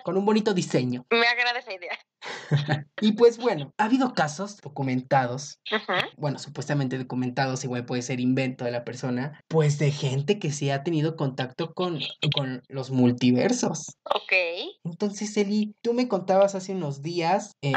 Con 0.03 0.17
un 0.17 0.25
bonito 0.25 0.53
diseño. 0.53 1.05
Me 1.09 1.27
agrada 1.27 1.59
esa 1.59 1.73
idea. 1.73 1.97
Y 3.01 3.13
pues 3.13 3.37
bueno, 3.37 3.73
ha 3.77 3.85
habido 3.85 4.13
casos 4.13 4.57
documentados, 4.57 5.59
bueno, 6.17 6.39
supuestamente 6.39 6.97
documentados, 6.97 7.63
igual 7.63 7.85
puede 7.85 8.01
ser 8.01 8.19
invento 8.19 8.65
de 8.65 8.71
la 8.71 8.83
persona, 8.83 9.39
pues 9.47 9.79
de 9.79 9.91
gente 9.91 10.39
que 10.39 10.51
sí 10.51 10.69
ha 10.69 10.83
tenido 10.83 11.15
contacto 11.15 11.73
con, 11.73 11.99
con 12.35 12.61
los 12.67 12.91
multiversos. 12.91 13.97
Ok. 14.05 14.33
Entonces, 14.83 15.35
Eli, 15.37 15.75
tú 15.81 15.93
me 15.93 16.07
contabas 16.07 16.55
hace 16.55 16.73
unos 16.73 17.01
días 17.01 17.55
eh, 17.61 17.73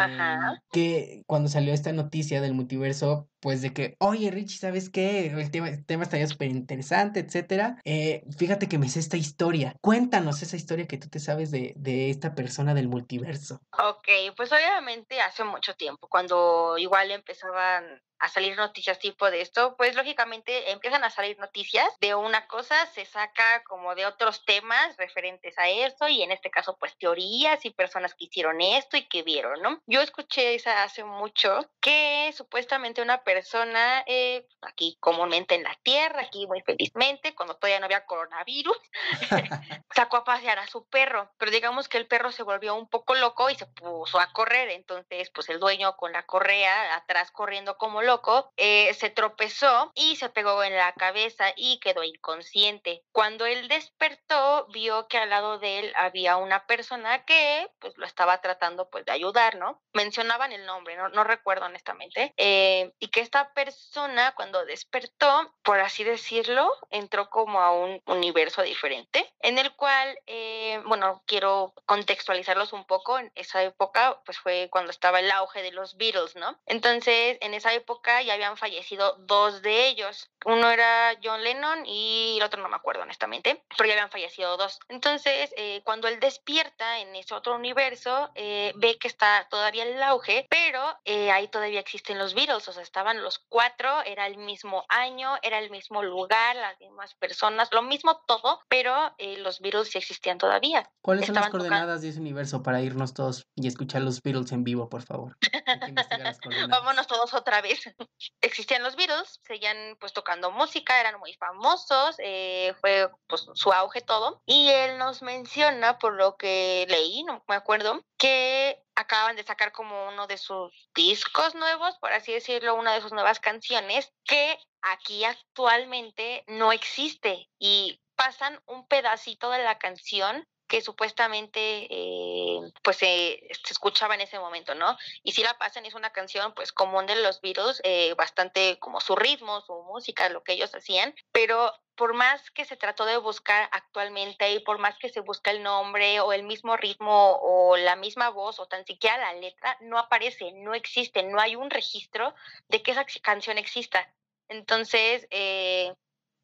que 0.71 1.23
cuando 1.27 1.49
salió 1.49 1.73
esta 1.73 1.93
noticia 1.93 2.41
del 2.41 2.55
multiverso, 2.55 3.29
pues 3.43 3.61
de 3.61 3.73
que, 3.73 3.97
oye 3.99 4.31
Richie, 4.31 4.59
¿sabes 4.59 4.89
qué? 4.89 5.27
El 5.27 5.51
tema, 5.51 5.69
el 5.69 5.85
tema 5.85 6.05
estaría 6.05 6.29
súper 6.29 6.49
interesante, 6.49 7.21
etcétera. 7.21 7.77
Eh, 7.85 8.23
fíjate 8.39 8.69
que 8.69 8.79
me 8.79 8.89
sé 8.89 9.01
esta 9.01 9.17
historia. 9.17 9.75
Cuéntanos 9.81 10.43
esa 10.43 10.57
historia 10.57 10.87
que 10.87 10.97
tú 10.97 11.09
te 11.09 11.19
sabes 11.19 11.51
de, 11.51 11.75
de 11.77 12.09
esta 12.09 12.37
persona 12.37 12.73
del 12.73 12.89
multiverso. 12.89 13.61
Ok, 13.77 14.09
pues 14.37 14.53
obviamente 14.53 15.21
hace 15.21 15.43
mucho 15.43 15.75
tiempo, 15.75 16.07
cuando 16.09 16.79
igual 16.79 17.11
empezaban 17.11 18.01
a 18.23 18.29
salir 18.29 18.57
noticias 18.57 19.01
tipo 19.01 19.29
de 19.33 19.41
esto, 19.41 19.75
pues 19.77 19.97
lógicamente 19.97 20.71
empiezan 20.71 21.03
a 21.03 21.11
salir 21.11 21.37
noticias 21.41 21.89
de 22.01 22.15
una 22.15 22.47
cosa, 22.47 22.87
se 22.87 23.05
saca 23.05 23.65
como 23.65 23.97
de 23.97 24.07
otros 24.07 24.45
temas 24.45 24.97
referentes 24.97 25.59
a 25.59 25.69
esto 25.69 26.07
y 26.07 26.23
en 26.23 26.31
este 26.31 26.49
caso 26.49 26.77
pues 26.79 26.97
teorías 26.97 27.65
y 27.65 27.71
personas 27.71 28.15
que 28.15 28.27
hicieron 28.27 28.61
esto 28.61 28.97
y 28.97 29.09
que 29.09 29.25
vieron, 29.25 29.61
¿no? 29.61 29.83
Yo 29.87 30.01
escuché 30.03 30.55
esa 30.55 30.85
hace 30.85 31.03
mucho 31.03 31.69
que 31.81 32.33
supuestamente 32.37 33.03
una 33.03 33.25
persona 33.25 34.05
eh, 34.07 34.47
aquí 34.61 34.97
comúnmente 35.01 35.57
en 35.57 35.65
la 35.65 35.77
Tierra, 35.83 36.23
aquí 36.23 36.47
muy 36.47 36.61
felizmente, 36.61 37.35
cuando 37.35 37.57
todavía 37.57 37.81
no 37.81 37.87
había 37.87 38.07
coronavirus, 38.07 38.79
sacó 40.13 40.17
a 40.19 40.25
pasear 40.25 40.59
a 40.59 40.67
su 40.67 40.85
perro, 40.85 41.31
pero 41.39 41.51
digamos 41.51 41.89
que 41.89 41.97
el 41.97 42.07
perro 42.07 42.33
se 42.33 42.43
volvió 42.43 42.75
un 42.75 42.87
poco 42.87 43.15
loco 43.15 43.49
y 43.49 43.55
se 43.55 43.67
puso 43.67 44.21
a 44.21 44.31
correr, 44.33 44.69
entonces 44.69 45.31
pues 45.31 45.49
el 45.49 45.59
dueño 45.59 45.97
con 45.97 46.13
la 46.13 46.25
correa 46.25 46.95
atrás 46.97 47.31
corriendo 47.31 47.79
como 47.79 48.03
loco, 48.03 48.51
eh, 48.57 48.93
se 48.95 49.09
tropezó 49.09 49.91
y 49.95 50.17
se 50.17 50.29
pegó 50.29 50.63
en 50.65 50.77
la 50.77 50.93
cabeza 50.93 51.47
y 51.57 51.79
quedó 51.81 52.05
inconsciente. 52.05 53.03
Cuando 53.11 53.47
él 53.47 53.69
despertó, 53.69 54.67
vio 54.69 55.09
que 55.09 55.17
al 55.17 55.31
lado 55.31 55.59
de 55.59 55.79
él 55.79 55.93
había 55.97 56.37
una 56.37 56.67
persona 56.67 57.25
que 57.25 57.71
pues 57.79 57.97
lo 57.97 58.05
estaba 58.05 58.41
tratando 58.43 58.91
pues 58.91 59.07
de 59.07 59.13
ayudar, 59.13 59.57
¿no? 59.57 59.81
Mencionaban 59.95 60.53
el 60.53 60.67
nombre, 60.67 60.97
no, 60.97 61.09
no 61.09 61.25
recuerdo 61.25 61.67
honestamente, 61.67 62.35
eh, 62.37 62.93
y 62.99 63.09
que 63.09 63.21
esta 63.21 63.53
persona 63.55 64.33
cuando 64.35 64.65
despertó, 64.67 65.55
por 65.63 65.81
así 65.81 66.05
decirlo, 66.05 66.71
entró 66.91 67.31
como 67.31 67.61
a 67.61 67.73
un 67.73 68.03
universo 68.07 68.63
diferente, 68.63 69.33
en 69.41 69.59
el 69.59 69.75
cual, 69.75 70.02
eh, 70.27 70.81
bueno, 70.87 71.23
quiero 71.27 71.75
contextualizarlos 71.87 72.73
un 72.73 72.85
poco, 72.85 73.19
en 73.19 73.33
esa 73.35 73.63
época 73.63 74.21
pues 74.25 74.39
fue 74.39 74.69
cuando 74.71 74.91
estaba 74.91 75.21
el 75.21 75.31
auge 75.31 75.63
de 75.63 75.73
los 75.73 75.97
Beatles, 75.97 76.37
¿no? 76.37 76.59
Entonces, 76.67 77.39
en 77.41 77.55
esa 77.55 77.73
época 77.73 78.23
ya 78.23 78.35
habían 78.35 78.57
fallecido 78.57 79.17
dos 79.21 79.63
de 79.63 79.87
ellos. 79.87 80.31
Uno 80.45 80.71
era 80.71 81.17
John 81.23 81.43
Lennon 81.43 81.87
y 81.87 82.37
el 82.39 82.43
otro 82.43 82.61
no 82.63 82.69
me 82.69 82.77
acuerdo 82.77 83.03
honestamente, 83.03 83.63
pero 83.77 83.87
ya 83.87 83.95
habían 83.95 84.11
fallecido 84.11 84.57
dos. 84.57 84.81
Entonces, 84.89 85.53
eh, 85.57 85.83
cuando 85.85 86.09
él 86.09 86.21
despierta 86.21 86.99
en 86.99 87.15
ese 87.15 87.35
otro 87.35 87.55
universo, 87.55 88.31
eh, 88.35 88.73
ve 88.77 88.99
que 88.99 89.09
está 89.09 89.47
todavía 89.51 89.85
el 89.85 90.03
auge, 90.03 90.47
pero 90.51 90.99
eh, 91.05 91.31
ahí 91.31 91.49
todavía 91.49 91.81
existen 91.81 92.19
los 92.19 92.35
Beatles, 92.35 92.67
o 92.69 92.73
sea, 92.73 92.83
estaban 92.83 93.23
los 93.23 93.39
cuatro, 93.39 94.03
era 94.03 94.27
el 94.27 94.37
mismo 94.37 94.85
año, 94.89 95.39
era 95.43 95.59
el 95.59 95.71
mismo 95.71 96.03
lugar, 96.03 96.57
las 96.57 96.79
mismas 96.81 97.15
personas, 97.15 97.69
lo 97.73 97.83
mismo 97.83 98.17
todo, 98.27 98.61
pero 98.69 99.15
los 99.19 99.61
Beatles 99.61 99.89
sí 99.93 99.99
existían 99.99 100.39
todavía. 100.39 100.91
¿Cuáles 101.03 101.27
son 101.27 101.35
las 101.35 101.51
coordenadas 101.51 102.03
de 102.03 102.09
ese 102.09 102.21
universo 102.21 102.63
para 102.63 102.81
irnos 102.81 103.13
todos 103.13 103.47
y 103.55 103.69
escuchar 103.69 104.03
los 104.03 104.23
Beatles 104.23 104.53
en 104.53 104.65
vivo, 104.65 104.89
por 104.89 105.03
favor? 105.03 105.37
Vámonos 106.71 107.07
todos 107.07 107.35
otra 107.35 107.61
vez. 107.61 107.81
Existían 108.41 108.83
los 108.83 108.97
Beatles, 108.97 109.41
seguían 109.47 109.97
pues 110.01 110.13
tocando 110.13 110.51
música, 110.51 110.99
eran 110.99 111.19
muy 111.19 111.35
famosos, 111.35 112.17
eh, 112.19 112.75
fue 112.81 113.11
pues 113.29 113.47
su 113.55 113.73
auge 113.73 114.01
todo. 114.01 114.43
Y 114.47 114.69
él 114.69 114.99
nos 114.99 115.23
menciona, 115.23 115.99
por 115.99 116.15
lo 116.15 116.37
que 116.37 116.87
leí, 116.89 117.23
no 117.25 117.45
me 117.47 117.55
acuerdo, 117.55 118.03
que 118.17 118.83
acaban 118.95 119.37
de 119.37 119.45
sacar 119.45 119.73
como 119.73 120.09
uno 120.09 120.27
de 120.27 120.39
sus 120.39 120.89
discos 120.95 121.55
nuevos, 121.55 121.97
por 121.99 122.13
así 122.13 122.33
decirlo, 122.33 122.75
una 122.75 122.95
de 122.95 123.01
sus 123.01 123.13
nuevas 123.13 123.41
canciones, 123.41 124.13
que 124.25 124.59
aquí 124.83 125.25
actualmente 125.25 126.45
no 126.47 126.73
existe. 126.73 127.49
Y 127.59 128.02
pasan 128.23 128.63
un 128.67 128.87
pedacito 128.87 129.51
de 129.51 129.65
la 129.65 129.79
canción 129.79 130.47
que 130.69 130.81
supuestamente 130.81 131.89
eh, 131.91 132.61
pues 132.85 132.99
se 132.99 133.49
escuchaba 133.69 134.15
en 134.15 134.21
ese 134.21 134.39
momento, 134.39 134.77
¿no? 134.77 134.97
Y 135.25 135.33
si 135.33 135.43
la 135.43 135.59
pasan 135.59 135.87
es 135.87 135.95
una 135.95 136.11
canción 136.11 136.55
pues 136.55 136.71
común 136.71 137.07
de 137.07 137.17
los 137.17 137.41
Beatles, 137.41 137.81
eh, 137.83 138.15
bastante 138.15 138.79
como 138.79 139.01
su 139.01 139.17
ritmo, 139.17 139.61
su 139.63 139.75
música, 139.83 140.29
lo 140.29 140.45
que 140.45 140.53
ellos 140.53 140.73
hacían, 140.73 141.17
pero 141.33 141.73
por 141.97 142.15
más 142.15 142.49
que 142.53 142.65
se 142.65 142.77
trató 142.77 143.07
de 143.07 143.17
buscar 143.17 143.69
actualmente 143.73 144.53
y 144.53 144.61
por 144.61 144.79
más 144.79 144.97
que 144.99 145.09
se 145.09 145.21
busca 145.21 145.51
el 145.51 145.65
nombre 145.65 146.21
o 146.21 146.33
el 146.33 146.45
mismo 146.45 146.77
ritmo 146.77 147.41
o 147.43 147.77
la 147.77 147.97
misma 147.97 148.31
voz 148.31 148.61
o 148.61 148.69
tan 148.69 148.87
siquiera 148.87 149.19
la 149.19 149.35
letra, 149.35 149.77
no 149.81 149.99
aparece, 149.99 150.53
no 150.53 150.75
existe, 150.75 151.25
no 151.25 151.41
hay 151.41 151.57
un 151.57 151.71
registro 151.71 152.37
de 152.69 152.85
que 152.85 152.93
esa 152.93 153.05
canción 153.21 153.59
exista. 153.59 154.15
Entonces, 154.49 155.27
eh, 155.31 155.93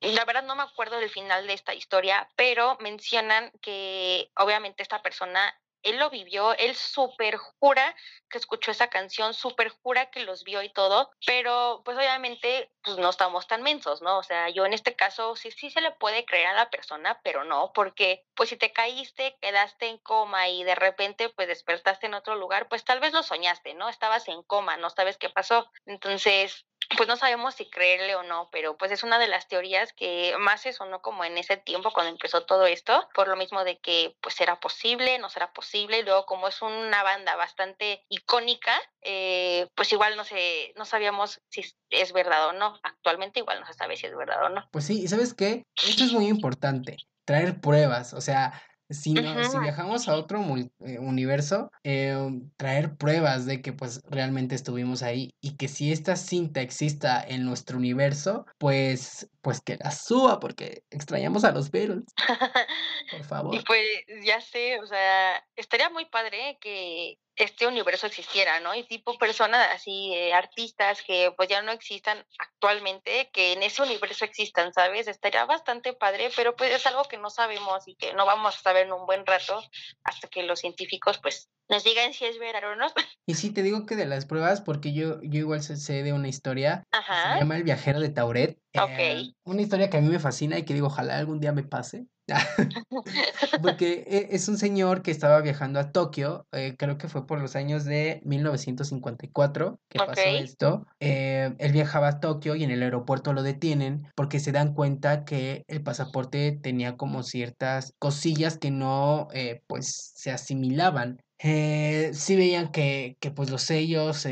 la 0.00 0.24
verdad 0.24 0.44
no 0.44 0.56
me 0.56 0.62
acuerdo 0.62 0.98
del 0.98 1.10
final 1.10 1.46
de 1.46 1.54
esta 1.54 1.74
historia, 1.74 2.28
pero 2.36 2.76
mencionan 2.80 3.50
que 3.60 4.30
obviamente 4.36 4.82
esta 4.82 5.02
persona, 5.02 5.52
él 5.82 5.98
lo 5.98 6.10
vivió, 6.10 6.54
él 6.54 6.74
súper 6.74 7.36
jura 7.36 7.94
que 8.28 8.38
escuchó 8.38 8.70
esa 8.70 8.88
canción, 8.88 9.34
súper 9.34 9.70
jura 9.70 10.10
que 10.10 10.20
los 10.20 10.44
vio 10.44 10.62
y 10.62 10.72
todo, 10.72 11.10
pero 11.26 11.82
pues 11.84 11.96
obviamente 11.96 12.70
pues 12.82 12.98
no 12.98 13.10
estamos 13.10 13.46
tan 13.46 13.62
mensos, 13.62 14.02
¿no? 14.02 14.18
O 14.18 14.22
sea, 14.22 14.50
yo 14.50 14.66
en 14.66 14.72
este 14.72 14.94
caso 14.94 15.34
sí, 15.34 15.50
sí 15.50 15.70
se 15.70 15.80
le 15.80 15.92
puede 15.92 16.24
creer 16.24 16.48
a 16.48 16.54
la 16.54 16.70
persona, 16.70 17.20
pero 17.24 17.44
no, 17.44 17.72
porque 17.72 18.24
pues 18.34 18.50
si 18.50 18.56
te 18.56 18.72
caíste, 18.72 19.36
quedaste 19.40 19.88
en 19.88 19.98
coma 19.98 20.48
y 20.48 20.62
de 20.64 20.74
repente 20.74 21.28
pues 21.30 21.48
despertaste 21.48 22.06
en 22.06 22.14
otro 22.14 22.36
lugar, 22.36 22.68
pues 22.68 22.84
tal 22.84 23.00
vez 23.00 23.12
lo 23.12 23.22
soñaste, 23.22 23.74
¿no? 23.74 23.88
Estabas 23.88 24.28
en 24.28 24.42
coma, 24.42 24.76
no 24.76 24.90
sabes 24.90 25.16
qué 25.16 25.30
pasó. 25.30 25.70
Entonces, 25.86 26.67
pues 26.96 27.08
no 27.08 27.16
sabemos 27.16 27.54
si 27.54 27.68
creerle 27.68 28.14
o 28.14 28.22
no, 28.22 28.48
pero 28.50 28.76
pues 28.76 28.90
es 28.92 29.02
una 29.02 29.18
de 29.18 29.28
las 29.28 29.46
teorías 29.46 29.92
que 29.92 30.34
más 30.38 30.62
se 30.62 30.72
sonó 30.72 31.02
como 31.02 31.24
en 31.24 31.36
ese 31.36 31.56
tiempo 31.56 31.90
cuando 31.92 32.10
empezó 32.10 32.44
todo 32.44 32.66
esto, 32.66 33.08
por 33.14 33.28
lo 33.28 33.36
mismo 33.36 33.64
de 33.64 33.78
que 33.78 34.16
pues 34.20 34.34
será 34.34 34.58
posible, 34.58 35.18
no 35.18 35.28
será 35.28 35.52
posible, 35.52 35.98
y 35.98 36.02
luego 36.02 36.24
como 36.24 36.48
es 36.48 36.62
una 36.62 37.02
banda 37.02 37.36
bastante 37.36 38.04
icónica, 38.08 38.72
eh, 39.02 39.68
pues 39.74 39.92
igual 39.92 40.16
no 40.16 40.24
sé, 40.24 40.72
no 40.76 40.84
sabíamos 40.84 41.40
si 41.48 41.62
es 41.90 42.12
verdad 42.12 42.48
o 42.48 42.52
no, 42.52 42.78
actualmente 42.82 43.40
igual 43.40 43.60
no 43.60 43.66
se 43.66 43.74
sabe 43.74 43.96
si 43.96 44.06
es 44.06 44.16
verdad 44.16 44.44
o 44.44 44.48
no. 44.48 44.68
Pues 44.72 44.86
sí, 44.86 45.02
y 45.02 45.08
sabes 45.08 45.34
qué, 45.34 45.64
esto 45.82 46.04
es 46.04 46.12
muy 46.12 46.26
importante, 46.26 46.96
traer 47.24 47.60
pruebas, 47.60 48.14
o 48.14 48.20
sea, 48.20 48.62
si, 48.90 49.12
no, 49.12 49.44
si 49.44 49.58
viajamos 49.58 50.08
a 50.08 50.16
otro 50.16 50.42
eh, 50.80 50.98
universo, 50.98 51.70
eh, 51.84 52.16
traer 52.56 52.96
pruebas 52.96 53.44
de 53.44 53.60
que 53.60 53.72
pues 53.72 54.02
realmente 54.08 54.54
estuvimos 54.54 55.02
ahí 55.02 55.34
y 55.40 55.56
que 55.56 55.68
si 55.68 55.92
esta 55.92 56.16
cinta 56.16 56.60
exista 56.60 57.22
en 57.26 57.44
nuestro 57.44 57.76
universo, 57.76 58.46
pues, 58.58 59.30
pues 59.42 59.60
que 59.60 59.76
la 59.76 59.90
suba 59.90 60.40
porque 60.40 60.84
extrañamos 60.90 61.44
a 61.44 61.52
los 61.52 61.70
Beatles. 61.70 62.04
Por 63.10 63.24
favor. 63.24 63.54
Y 63.54 63.60
pues 63.60 63.84
ya 64.24 64.40
sé, 64.40 64.80
o 64.80 64.86
sea, 64.86 65.44
estaría 65.56 65.90
muy 65.90 66.06
padre 66.06 66.58
que 66.60 67.18
este 67.38 67.66
universo 67.66 68.06
existiera, 68.06 68.60
¿no? 68.60 68.74
Y 68.74 68.84
tipo 68.84 69.16
personas 69.18 69.68
así, 69.72 70.12
eh, 70.14 70.34
artistas 70.34 71.02
que 71.02 71.32
pues 71.36 71.48
ya 71.48 71.62
no 71.62 71.72
existan 71.72 72.24
actualmente, 72.38 73.30
que 73.32 73.52
en 73.52 73.62
ese 73.62 73.82
universo 73.82 74.24
existan, 74.24 74.72
¿sabes? 74.72 75.08
Estaría 75.08 75.44
bastante 75.44 75.92
padre, 75.92 76.30
pero 76.36 76.56
pues 76.56 76.74
es 76.74 76.86
algo 76.86 77.04
que 77.04 77.18
no 77.18 77.30
sabemos 77.30 77.86
y 77.86 77.94
que 77.94 78.12
no 78.14 78.26
vamos 78.26 78.56
a 78.56 78.60
saber 78.60 78.86
en 78.86 78.92
un 78.92 79.06
buen 79.06 79.24
rato 79.24 79.62
hasta 80.04 80.28
que 80.28 80.42
los 80.42 80.60
científicos 80.60 81.18
pues 81.18 81.48
nos 81.68 81.84
digan 81.84 82.12
si 82.14 82.24
es 82.24 82.38
verdad 82.38 82.72
o 82.72 82.76
no. 82.76 82.86
Y 83.26 83.34
sí, 83.34 83.50
te 83.50 83.62
digo 83.62 83.84
que 83.84 83.94
de 83.94 84.06
las 84.06 84.24
pruebas, 84.24 84.62
porque 84.62 84.94
yo, 84.94 85.20
yo 85.22 85.40
igual 85.40 85.62
sé 85.62 86.02
de 86.02 86.12
una 86.14 86.28
historia, 86.28 86.82
se 86.92 87.38
llama 87.38 87.56
El 87.56 87.62
viajero 87.62 88.00
de 88.00 88.08
Tauret. 88.08 88.58
Eh, 88.72 89.32
una 89.44 89.60
historia 89.60 89.90
que 89.90 89.98
a 89.98 90.00
mí 90.00 90.08
me 90.08 90.18
fascina 90.18 90.58
y 90.58 90.64
que 90.64 90.72
digo, 90.72 90.86
ojalá 90.86 91.18
algún 91.18 91.38
día 91.38 91.52
me 91.52 91.62
pase. 91.62 92.06
Porque 93.62 94.04
e, 94.06 94.34
es 94.34 94.48
un 94.48 94.58
señor 94.58 95.02
que 95.02 95.10
estaba 95.10 95.40
viajando 95.40 95.80
a 95.80 95.92
Tokio, 95.92 96.46
eh, 96.52 96.74
creo 96.78 96.98
que 96.98 97.08
fue 97.08 97.26
por 97.26 97.40
los 97.40 97.56
años 97.56 97.84
de 97.84 98.20
1954 98.24 99.80
que 99.88 99.98
pasó 99.98 100.20
esto. 100.20 100.86
Eh, 101.00 101.54
él 101.58 101.72
viajaba 101.72 102.08
a 102.08 102.20
Tokio 102.20 102.54
y 102.54 102.64
en 102.64 102.70
el 102.70 102.82
aeropuerto 102.82 103.32
lo 103.32 103.42
detienen 103.42 104.06
porque 104.14 104.40
se 104.40 104.52
dan 104.52 104.74
cuenta 104.74 105.24
que 105.24 105.64
el 105.68 105.82
pasaporte 105.82 106.58
tenía 106.62 106.96
como 106.96 107.22
ciertas 107.22 107.94
cosillas 107.98 108.58
que 108.58 108.70
no 108.70 109.28
eh, 109.32 109.62
pues 109.66 110.12
se 110.14 110.30
asimilaban. 110.30 111.20
Eh, 111.40 112.10
sí 112.14 112.34
veían 112.34 112.72
que, 112.72 113.16
que 113.20 113.30
pues 113.30 113.48
los 113.48 113.62
sellos 113.62 114.26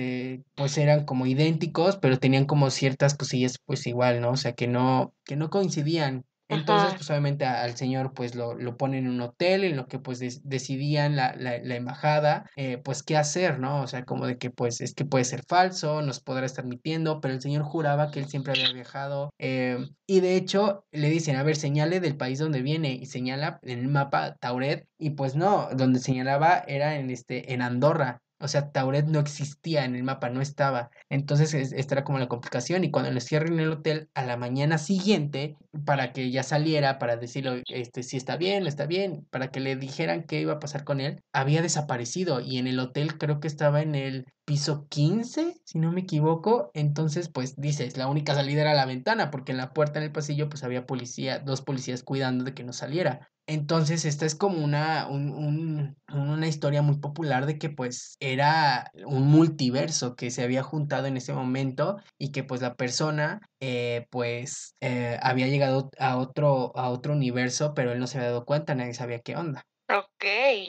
pues 0.56 0.76
eran 0.76 1.04
como 1.04 1.26
idénticos, 1.26 1.98
pero 1.98 2.18
tenían 2.18 2.46
como 2.46 2.70
ciertas 2.70 3.14
cosillas 3.14 3.58
pues 3.64 3.86
igual, 3.86 4.20
¿no? 4.20 4.32
O 4.32 4.36
sea 4.36 4.54
que 4.54 4.66
no, 4.66 5.14
que 5.24 5.36
no 5.36 5.48
coincidían 5.48 6.24
entonces, 6.48 6.94
pues 6.94 7.10
obviamente 7.10 7.44
al 7.44 7.76
señor 7.76 8.12
pues 8.14 8.34
lo, 8.34 8.54
lo 8.54 8.76
ponen 8.76 9.06
en 9.06 9.10
un 9.10 9.20
hotel 9.20 9.64
en 9.64 9.76
lo 9.76 9.86
que 9.86 9.98
pues 9.98 10.20
decidían 10.44 11.16
la, 11.16 11.34
la, 11.36 11.58
la 11.58 11.74
embajada, 11.74 12.48
eh, 12.56 12.78
pues 12.78 13.02
qué 13.02 13.16
hacer, 13.16 13.58
¿no? 13.58 13.82
O 13.82 13.86
sea, 13.86 14.04
como 14.04 14.26
de 14.26 14.38
que 14.38 14.50
pues 14.50 14.80
es 14.80 14.94
que 14.94 15.04
puede 15.04 15.24
ser 15.24 15.44
falso, 15.46 16.02
nos 16.02 16.20
podrá 16.20 16.46
estar 16.46 16.64
mintiendo, 16.64 17.20
pero 17.20 17.34
el 17.34 17.42
señor 17.42 17.62
juraba 17.62 18.10
que 18.10 18.20
él 18.20 18.26
siempre 18.26 18.52
había 18.52 18.72
viajado. 18.72 19.30
Eh, 19.38 19.78
y 20.06 20.20
de 20.20 20.36
hecho 20.36 20.86
le 20.92 21.10
dicen, 21.10 21.36
a 21.36 21.42
ver, 21.42 21.56
señale 21.56 22.00
del 22.00 22.16
país 22.16 22.38
donde 22.38 22.62
viene 22.62 22.92
y 22.94 23.06
señala 23.06 23.58
en 23.62 23.80
el 23.80 23.88
mapa 23.88 24.36
Tauret 24.36 24.88
y 24.98 25.10
pues 25.10 25.34
no, 25.34 25.68
donde 25.74 25.98
señalaba 25.98 26.62
era 26.66 26.96
en, 26.96 27.10
este, 27.10 27.52
en 27.52 27.62
Andorra. 27.62 28.22
O 28.38 28.48
sea, 28.48 28.70
Tauret 28.70 29.06
no 29.06 29.18
existía 29.18 29.84
en 29.84 29.96
el 29.96 30.02
mapa, 30.02 30.28
no 30.28 30.40
estaba. 30.40 30.90
Entonces, 31.08 31.54
esta 31.54 31.94
era 31.94 32.04
como 32.04 32.18
la 32.18 32.28
complicación. 32.28 32.84
Y 32.84 32.90
cuando 32.90 33.10
lo 33.10 33.20
cierran 33.20 33.54
en 33.54 33.60
el 33.60 33.72
hotel, 33.72 34.10
a 34.14 34.24
la 34.24 34.36
mañana 34.36 34.78
siguiente, 34.78 35.56
para 35.84 36.12
que 36.12 36.30
ya 36.30 36.42
saliera, 36.42 36.98
para 36.98 37.16
decirle 37.16 37.62
este, 37.68 38.02
si 38.02 38.16
está 38.16 38.36
bien, 38.36 38.66
está 38.66 38.86
bien, 38.86 39.26
para 39.30 39.48
que 39.48 39.60
le 39.60 39.76
dijeran 39.76 40.24
qué 40.24 40.40
iba 40.40 40.54
a 40.54 40.58
pasar 40.60 40.84
con 40.84 41.00
él, 41.00 41.22
había 41.32 41.62
desaparecido. 41.62 42.40
Y 42.40 42.58
en 42.58 42.66
el 42.66 42.78
hotel 42.78 43.18
creo 43.18 43.40
que 43.40 43.48
estaba 43.48 43.80
en 43.82 43.94
el 43.94 44.26
piso 44.44 44.86
15, 44.88 45.54
si 45.64 45.78
no 45.78 45.92
me 45.92 46.02
equivoco. 46.02 46.70
Entonces, 46.74 47.28
pues 47.28 47.56
dices, 47.56 47.96
la 47.96 48.06
única 48.08 48.34
salida 48.34 48.62
era 48.62 48.74
la 48.74 48.86
ventana, 48.86 49.30
porque 49.30 49.52
en 49.52 49.58
la 49.58 49.72
puerta 49.72 49.98
en 49.98 50.04
el 50.04 50.12
pasillo, 50.12 50.48
pues 50.48 50.62
había 50.62 50.86
policía, 50.86 51.38
dos 51.38 51.62
policías 51.62 52.02
cuidando 52.02 52.44
de 52.44 52.54
que 52.54 52.64
no 52.64 52.72
saliera. 52.72 53.30
Entonces, 53.48 54.04
esta 54.04 54.26
es 54.26 54.34
como 54.34 54.58
una, 54.58 55.06
una 55.08 56.46
historia 56.48 56.82
muy 56.82 56.98
popular 56.98 57.46
de 57.46 57.58
que 57.58 57.70
pues 57.70 58.16
era 58.18 58.90
un 59.06 59.28
multiverso 59.28 60.16
que 60.16 60.32
se 60.32 60.42
había 60.42 60.64
juntado 60.64 61.06
en 61.06 61.16
ese 61.16 61.32
momento 61.32 61.96
y 62.18 62.32
que 62.32 62.42
pues 62.42 62.60
la 62.60 62.74
persona 62.74 63.40
eh, 63.60 64.06
pues 64.10 64.74
eh, 64.80 65.18
había 65.22 65.46
llegado 65.46 65.90
a 65.98 66.16
otro, 66.16 66.72
a 66.76 66.90
otro 66.90 67.12
universo, 67.12 67.72
pero 67.74 67.92
él 67.92 68.00
no 68.00 68.08
se 68.08 68.18
había 68.18 68.30
dado 68.30 68.44
cuenta, 68.44 68.74
nadie 68.74 68.94
sabía 68.94 69.20
qué 69.20 69.36
onda. 69.36 69.64
Ok, 69.88 70.24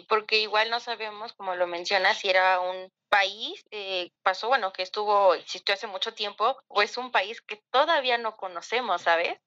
porque 0.08 0.40
igual 0.40 0.70
no 0.70 0.80
sabemos, 0.80 1.34
como 1.34 1.56
lo 1.56 1.66
mencionas, 1.66 2.20
si 2.20 2.30
era 2.30 2.60
un 2.60 2.92
país, 3.10 3.64
eh, 3.72 4.12
pasó, 4.22 4.48
bueno, 4.48 4.72
que 4.72 4.84
estuvo, 4.84 5.34
existió 5.34 5.74
hace 5.74 5.88
mucho 5.88 6.14
tiempo, 6.14 6.58
o 6.68 6.84
es 6.84 6.98
un 6.98 7.12
país 7.12 7.42
que 7.42 7.60
todavía 7.72 8.20
no 8.20 8.36
conocemos, 8.36 9.02
¿sabes? 9.02 9.40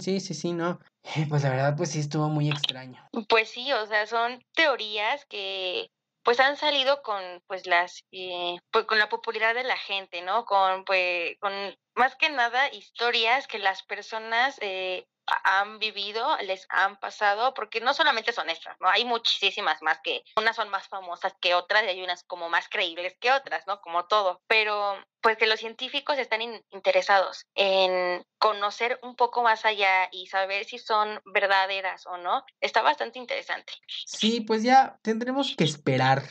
Sí, 0.00 0.20
sí, 0.20 0.34
sí, 0.34 0.52
no. 0.52 0.78
Pues 1.28 1.42
la 1.42 1.50
verdad, 1.50 1.74
pues 1.76 1.90
sí 1.90 2.00
estuvo 2.00 2.28
muy 2.28 2.48
extraño. 2.48 3.02
Pues 3.28 3.50
sí, 3.50 3.72
o 3.72 3.86
sea, 3.86 4.06
son 4.06 4.42
teorías 4.54 5.24
que 5.26 5.90
pues 6.22 6.38
han 6.38 6.56
salido 6.56 7.02
con 7.02 7.20
pues 7.48 7.66
las 7.66 8.04
eh, 8.12 8.56
pues 8.70 8.84
con 8.86 8.98
la 8.98 9.08
popularidad 9.08 9.54
de 9.54 9.64
la 9.64 9.76
gente, 9.76 10.22
¿no? 10.22 10.44
Con 10.44 10.84
pues 10.84 11.36
con 11.40 11.52
más 11.96 12.14
que 12.16 12.30
nada 12.30 12.72
historias 12.72 13.46
que 13.46 13.58
las 13.58 13.82
personas 13.82 14.56
eh, 14.60 15.06
han 15.26 15.78
vivido, 15.78 16.36
les 16.38 16.66
han 16.68 16.98
pasado, 16.98 17.54
porque 17.54 17.80
no 17.80 17.94
solamente 17.94 18.32
son 18.32 18.50
estas, 18.50 18.76
¿no? 18.80 18.88
Hay 18.88 19.04
muchísimas 19.04 19.82
más 19.82 20.00
que 20.02 20.22
unas 20.36 20.56
son 20.56 20.68
más 20.68 20.88
famosas 20.88 21.34
que 21.40 21.54
otras 21.54 21.84
y 21.84 21.88
hay 21.88 22.02
unas 22.02 22.24
como 22.24 22.48
más 22.48 22.68
creíbles 22.68 23.16
que 23.20 23.32
otras, 23.32 23.66
¿no? 23.66 23.80
Como 23.80 24.06
todo. 24.06 24.40
Pero 24.46 24.96
pues 25.22 25.38
que 25.38 25.46
los 25.46 25.60
científicos 25.60 26.18
están 26.18 26.40
interesados 26.70 27.46
en 27.54 28.24
conocer 28.38 28.98
un 29.02 29.14
poco 29.14 29.42
más 29.42 29.64
allá 29.64 30.08
y 30.10 30.26
saber 30.26 30.64
si 30.64 30.78
son 30.78 31.20
verdaderas 31.32 32.06
o 32.06 32.18
no, 32.18 32.44
está 32.60 32.82
bastante 32.82 33.18
interesante. 33.18 33.72
Sí, 34.04 34.40
pues 34.40 34.64
ya 34.64 34.98
tendremos 35.02 35.54
que 35.56 35.64
esperar 35.64 36.24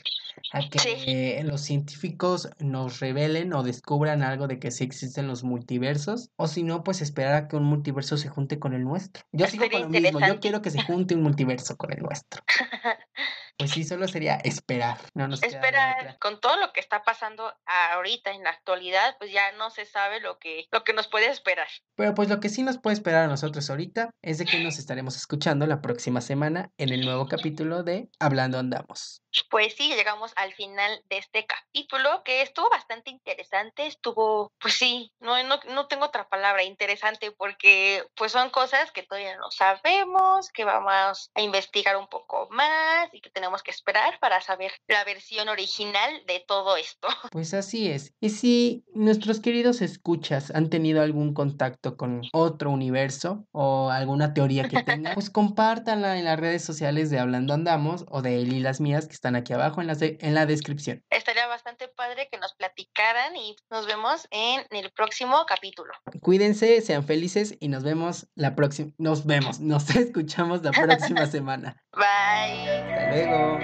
a 0.52 0.60
que 0.70 1.42
los 1.46 1.62
científicos 1.62 2.50
nos 2.60 3.00
revelen 3.00 3.54
o 3.54 3.64
descubran 3.64 4.24
algo 4.24 4.48
de 4.48 4.60
que 4.60 4.72
sí 4.72 4.84
existen 4.84 5.28
los 5.28 5.44
multiversos, 5.44 6.30
o 6.36 6.48
si 6.48 6.64
no, 6.64 6.84
pues 6.84 7.02
esperar 7.02 7.34
a 7.36 7.48
que 7.48 7.56
un 7.56 7.64
multiverso 7.64 8.18
se 8.18 8.28
junte 8.28 8.60
con 8.60 8.74
el 8.74 8.84
nuestro. 8.84 9.24
Yo 9.32 9.46
sigo 9.48 9.70
con 9.70 9.82
lo 9.84 9.90
mismo, 9.90 10.20
yo 10.20 10.40
quiero 10.40 10.62
que 10.62 10.70
se 10.70 10.82
junte 10.84 11.16
un 11.16 11.24
multiverso 11.24 11.78
con 11.78 11.94
el 11.94 12.02
nuestro. 12.04 12.44
Pues 13.62 13.72
sí, 13.72 13.84
solo 13.84 14.08
sería 14.08 14.38
esperar. 14.38 14.98
No 15.14 15.28
nos 15.28 15.44
esperar. 15.44 16.18
Con 16.20 16.40
todo 16.40 16.58
lo 16.58 16.74
que 16.74 16.80
está 16.80 17.04
pasando 17.04 17.54
ahorita 17.66 18.32
en 18.32 18.44
la 18.44 18.50
actualidad, 18.50 19.16
pues 19.20 19.32
ya 19.32 19.52
no 19.52 19.70
se 19.70 19.86
sabe 19.86 20.20
lo 20.20 20.40
que, 20.40 20.66
lo 20.72 20.84
que 20.84 20.94
nos 20.94 21.08
puede 21.08 21.28
esperar. 21.28 21.68
Pero 21.96 22.16
pues 22.16 22.28
lo 22.28 22.40
que 22.40 22.50
sí 22.50 22.64
nos 22.64 22.80
puede 22.80 22.96
esperar 22.96 23.26
a 23.26 23.28
nosotros 23.28 23.70
ahorita 23.70 24.10
es 24.24 24.40
de 24.40 24.46
que 24.46 24.64
nos 24.64 24.80
estaremos 24.80 25.16
escuchando 25.16 25.68
la 25.68 25.80
próxima 25.80 26.22
semana 26.22 26.72
en 26.78 26.90
el 26.90 27.06
nuevo 27.06 27.28
capítulo 27.28 27.84
de 27.84 28.10
Hablando 28.20 28.58
Andamos. 28.58 29.21
Pues 29.50 29.76
sí, 29.76 29.90
llegamos 29.90 30.32
al 30.36 30.54
final 30.54 31.02
de 31.10 31.18
este 31.18 31.46
capítulo 31.46 32.22
que 32.24 32.42
estuvo 32.42 32.70
bastante 32.70 33.10
interesante, 33.10 33.88
estuvo, 33.88 34.52
pues 34.60 34.76
sí, 34.76 35.12
no, 35.20 35.42
no, 35.44 35.60
no 35.74 35.88
tengo 35.88 36.06
otra 36.06 36.28
palabra, 36.28 36.64
interesante, 36.64 37.32
porque 37.32 38.04
pues 38.16 38.32
son 38.32 38.50
cosas 38.50 38.92
que 38.92 39.04
todavía 39.04 39.38
no 39.38 39.52
sabemos, 39.52 40.50
que 40.50 40.66
vamos 40.66 41.32
a 41.34 41.42
investigar 41.42 41.98
un 41.98 42.08
poco 42.08 42.48
más 42.52 43.10
y 43.14 43.22
que 43.22 43.30
tenemos 43.30 43.64
que 43.64 43.72
esperar 43.72 44.20
para 44.20 44.42
saber 44.42 44.72
la 44.88 45.04
versión 45.04 45.50
original 45.50 46.24
de 46.28 46.44
todo 46.48 46.78
esto. 46.78 47.08
Pues 47.32 47.54
así 47.54 47.90
es. 47.90 48.14
Y 48.20 48.30
si 48.30 48.84
nuestros 48.94 49.40
queridos 49.40 49.82
escuchas 49.82 50.52
han 50.52 50.70
tenido 50.70 51.02
algún 51.02 51.34
contacto 51.34 51.96
con 51.96 52.22
otro 52.34 52.70
universo 52.70 53.46
o 53.52 53.90
alguna 53.90 54.34
teoría 54.34 54.68
que 54.68 54.84
tengan, 54.84 55.14
pues 55.14 55.30
compártanla 55.30 56.18
en 56.18 56.26
las 56.26 56.40
redes 56.40 56.64
sociales 56.64 57.10
de 57.10 57.20
Hablando 57.20 57.54
Andamos 57.54 58.06
o 58.10 58.22
de 58.22 58.42
él 58.42 58.54
y 58.54 58.60
las 58.60 58.82
mías 58.82 59.08
que 59.08 59.14
están 59.22 59.36
aquí 59.36 59.54
abajo 59.54 59.82
en 59.82 59.88
la, 59.88 59.96
en 60.00 60.34
la 60.34 60.48
descripción. 60.48 61.04
Estaría 61.12 61.46
bastante 61.46 61.88
padre 61.88 62.28
que 62.32 62.40
nos 62.40 62.56
platicaran 62.56 63.36
y 63.36 63.56
nos 63.70 63.86
vemos 63.86 64.28
en 64.32 64.66
el 64.72 64.90
próximo 64.90 65.46
capítulo. 65.48 65.94
Cuídense, 66.22 66.82
sean 66.82 67.04
felices 67.06 67.56
y 67.60 67.68
nos 67.68 67.84
vemos 67.84 68.26
la 68.34 68.56
próxima. 68.56 68.94
Nos 68.98 69.28
vemos, 69.28 69.60
nos 69.60 69.88
escuchamos 69.96 70.64
la 70.64 70.72
próxima 70.72 71.28
semana. 71.28 71.78
Bye. 71.94 72.68
Hasta 72.68 73.12
luego. 73.12 73.60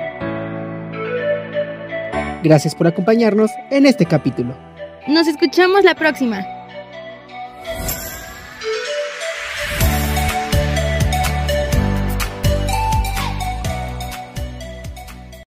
Gracias 2.44 2.76
por 2.76 2.86
acompañarnos 2.86 3.50
en 3.72 3.88
este 3.88 4.06
capítulo. 4.06 4.56
Nos 5.08 5.26
escuchamos 5.26 5.84
la 5.84 5.96
próxima. 5.96 6.57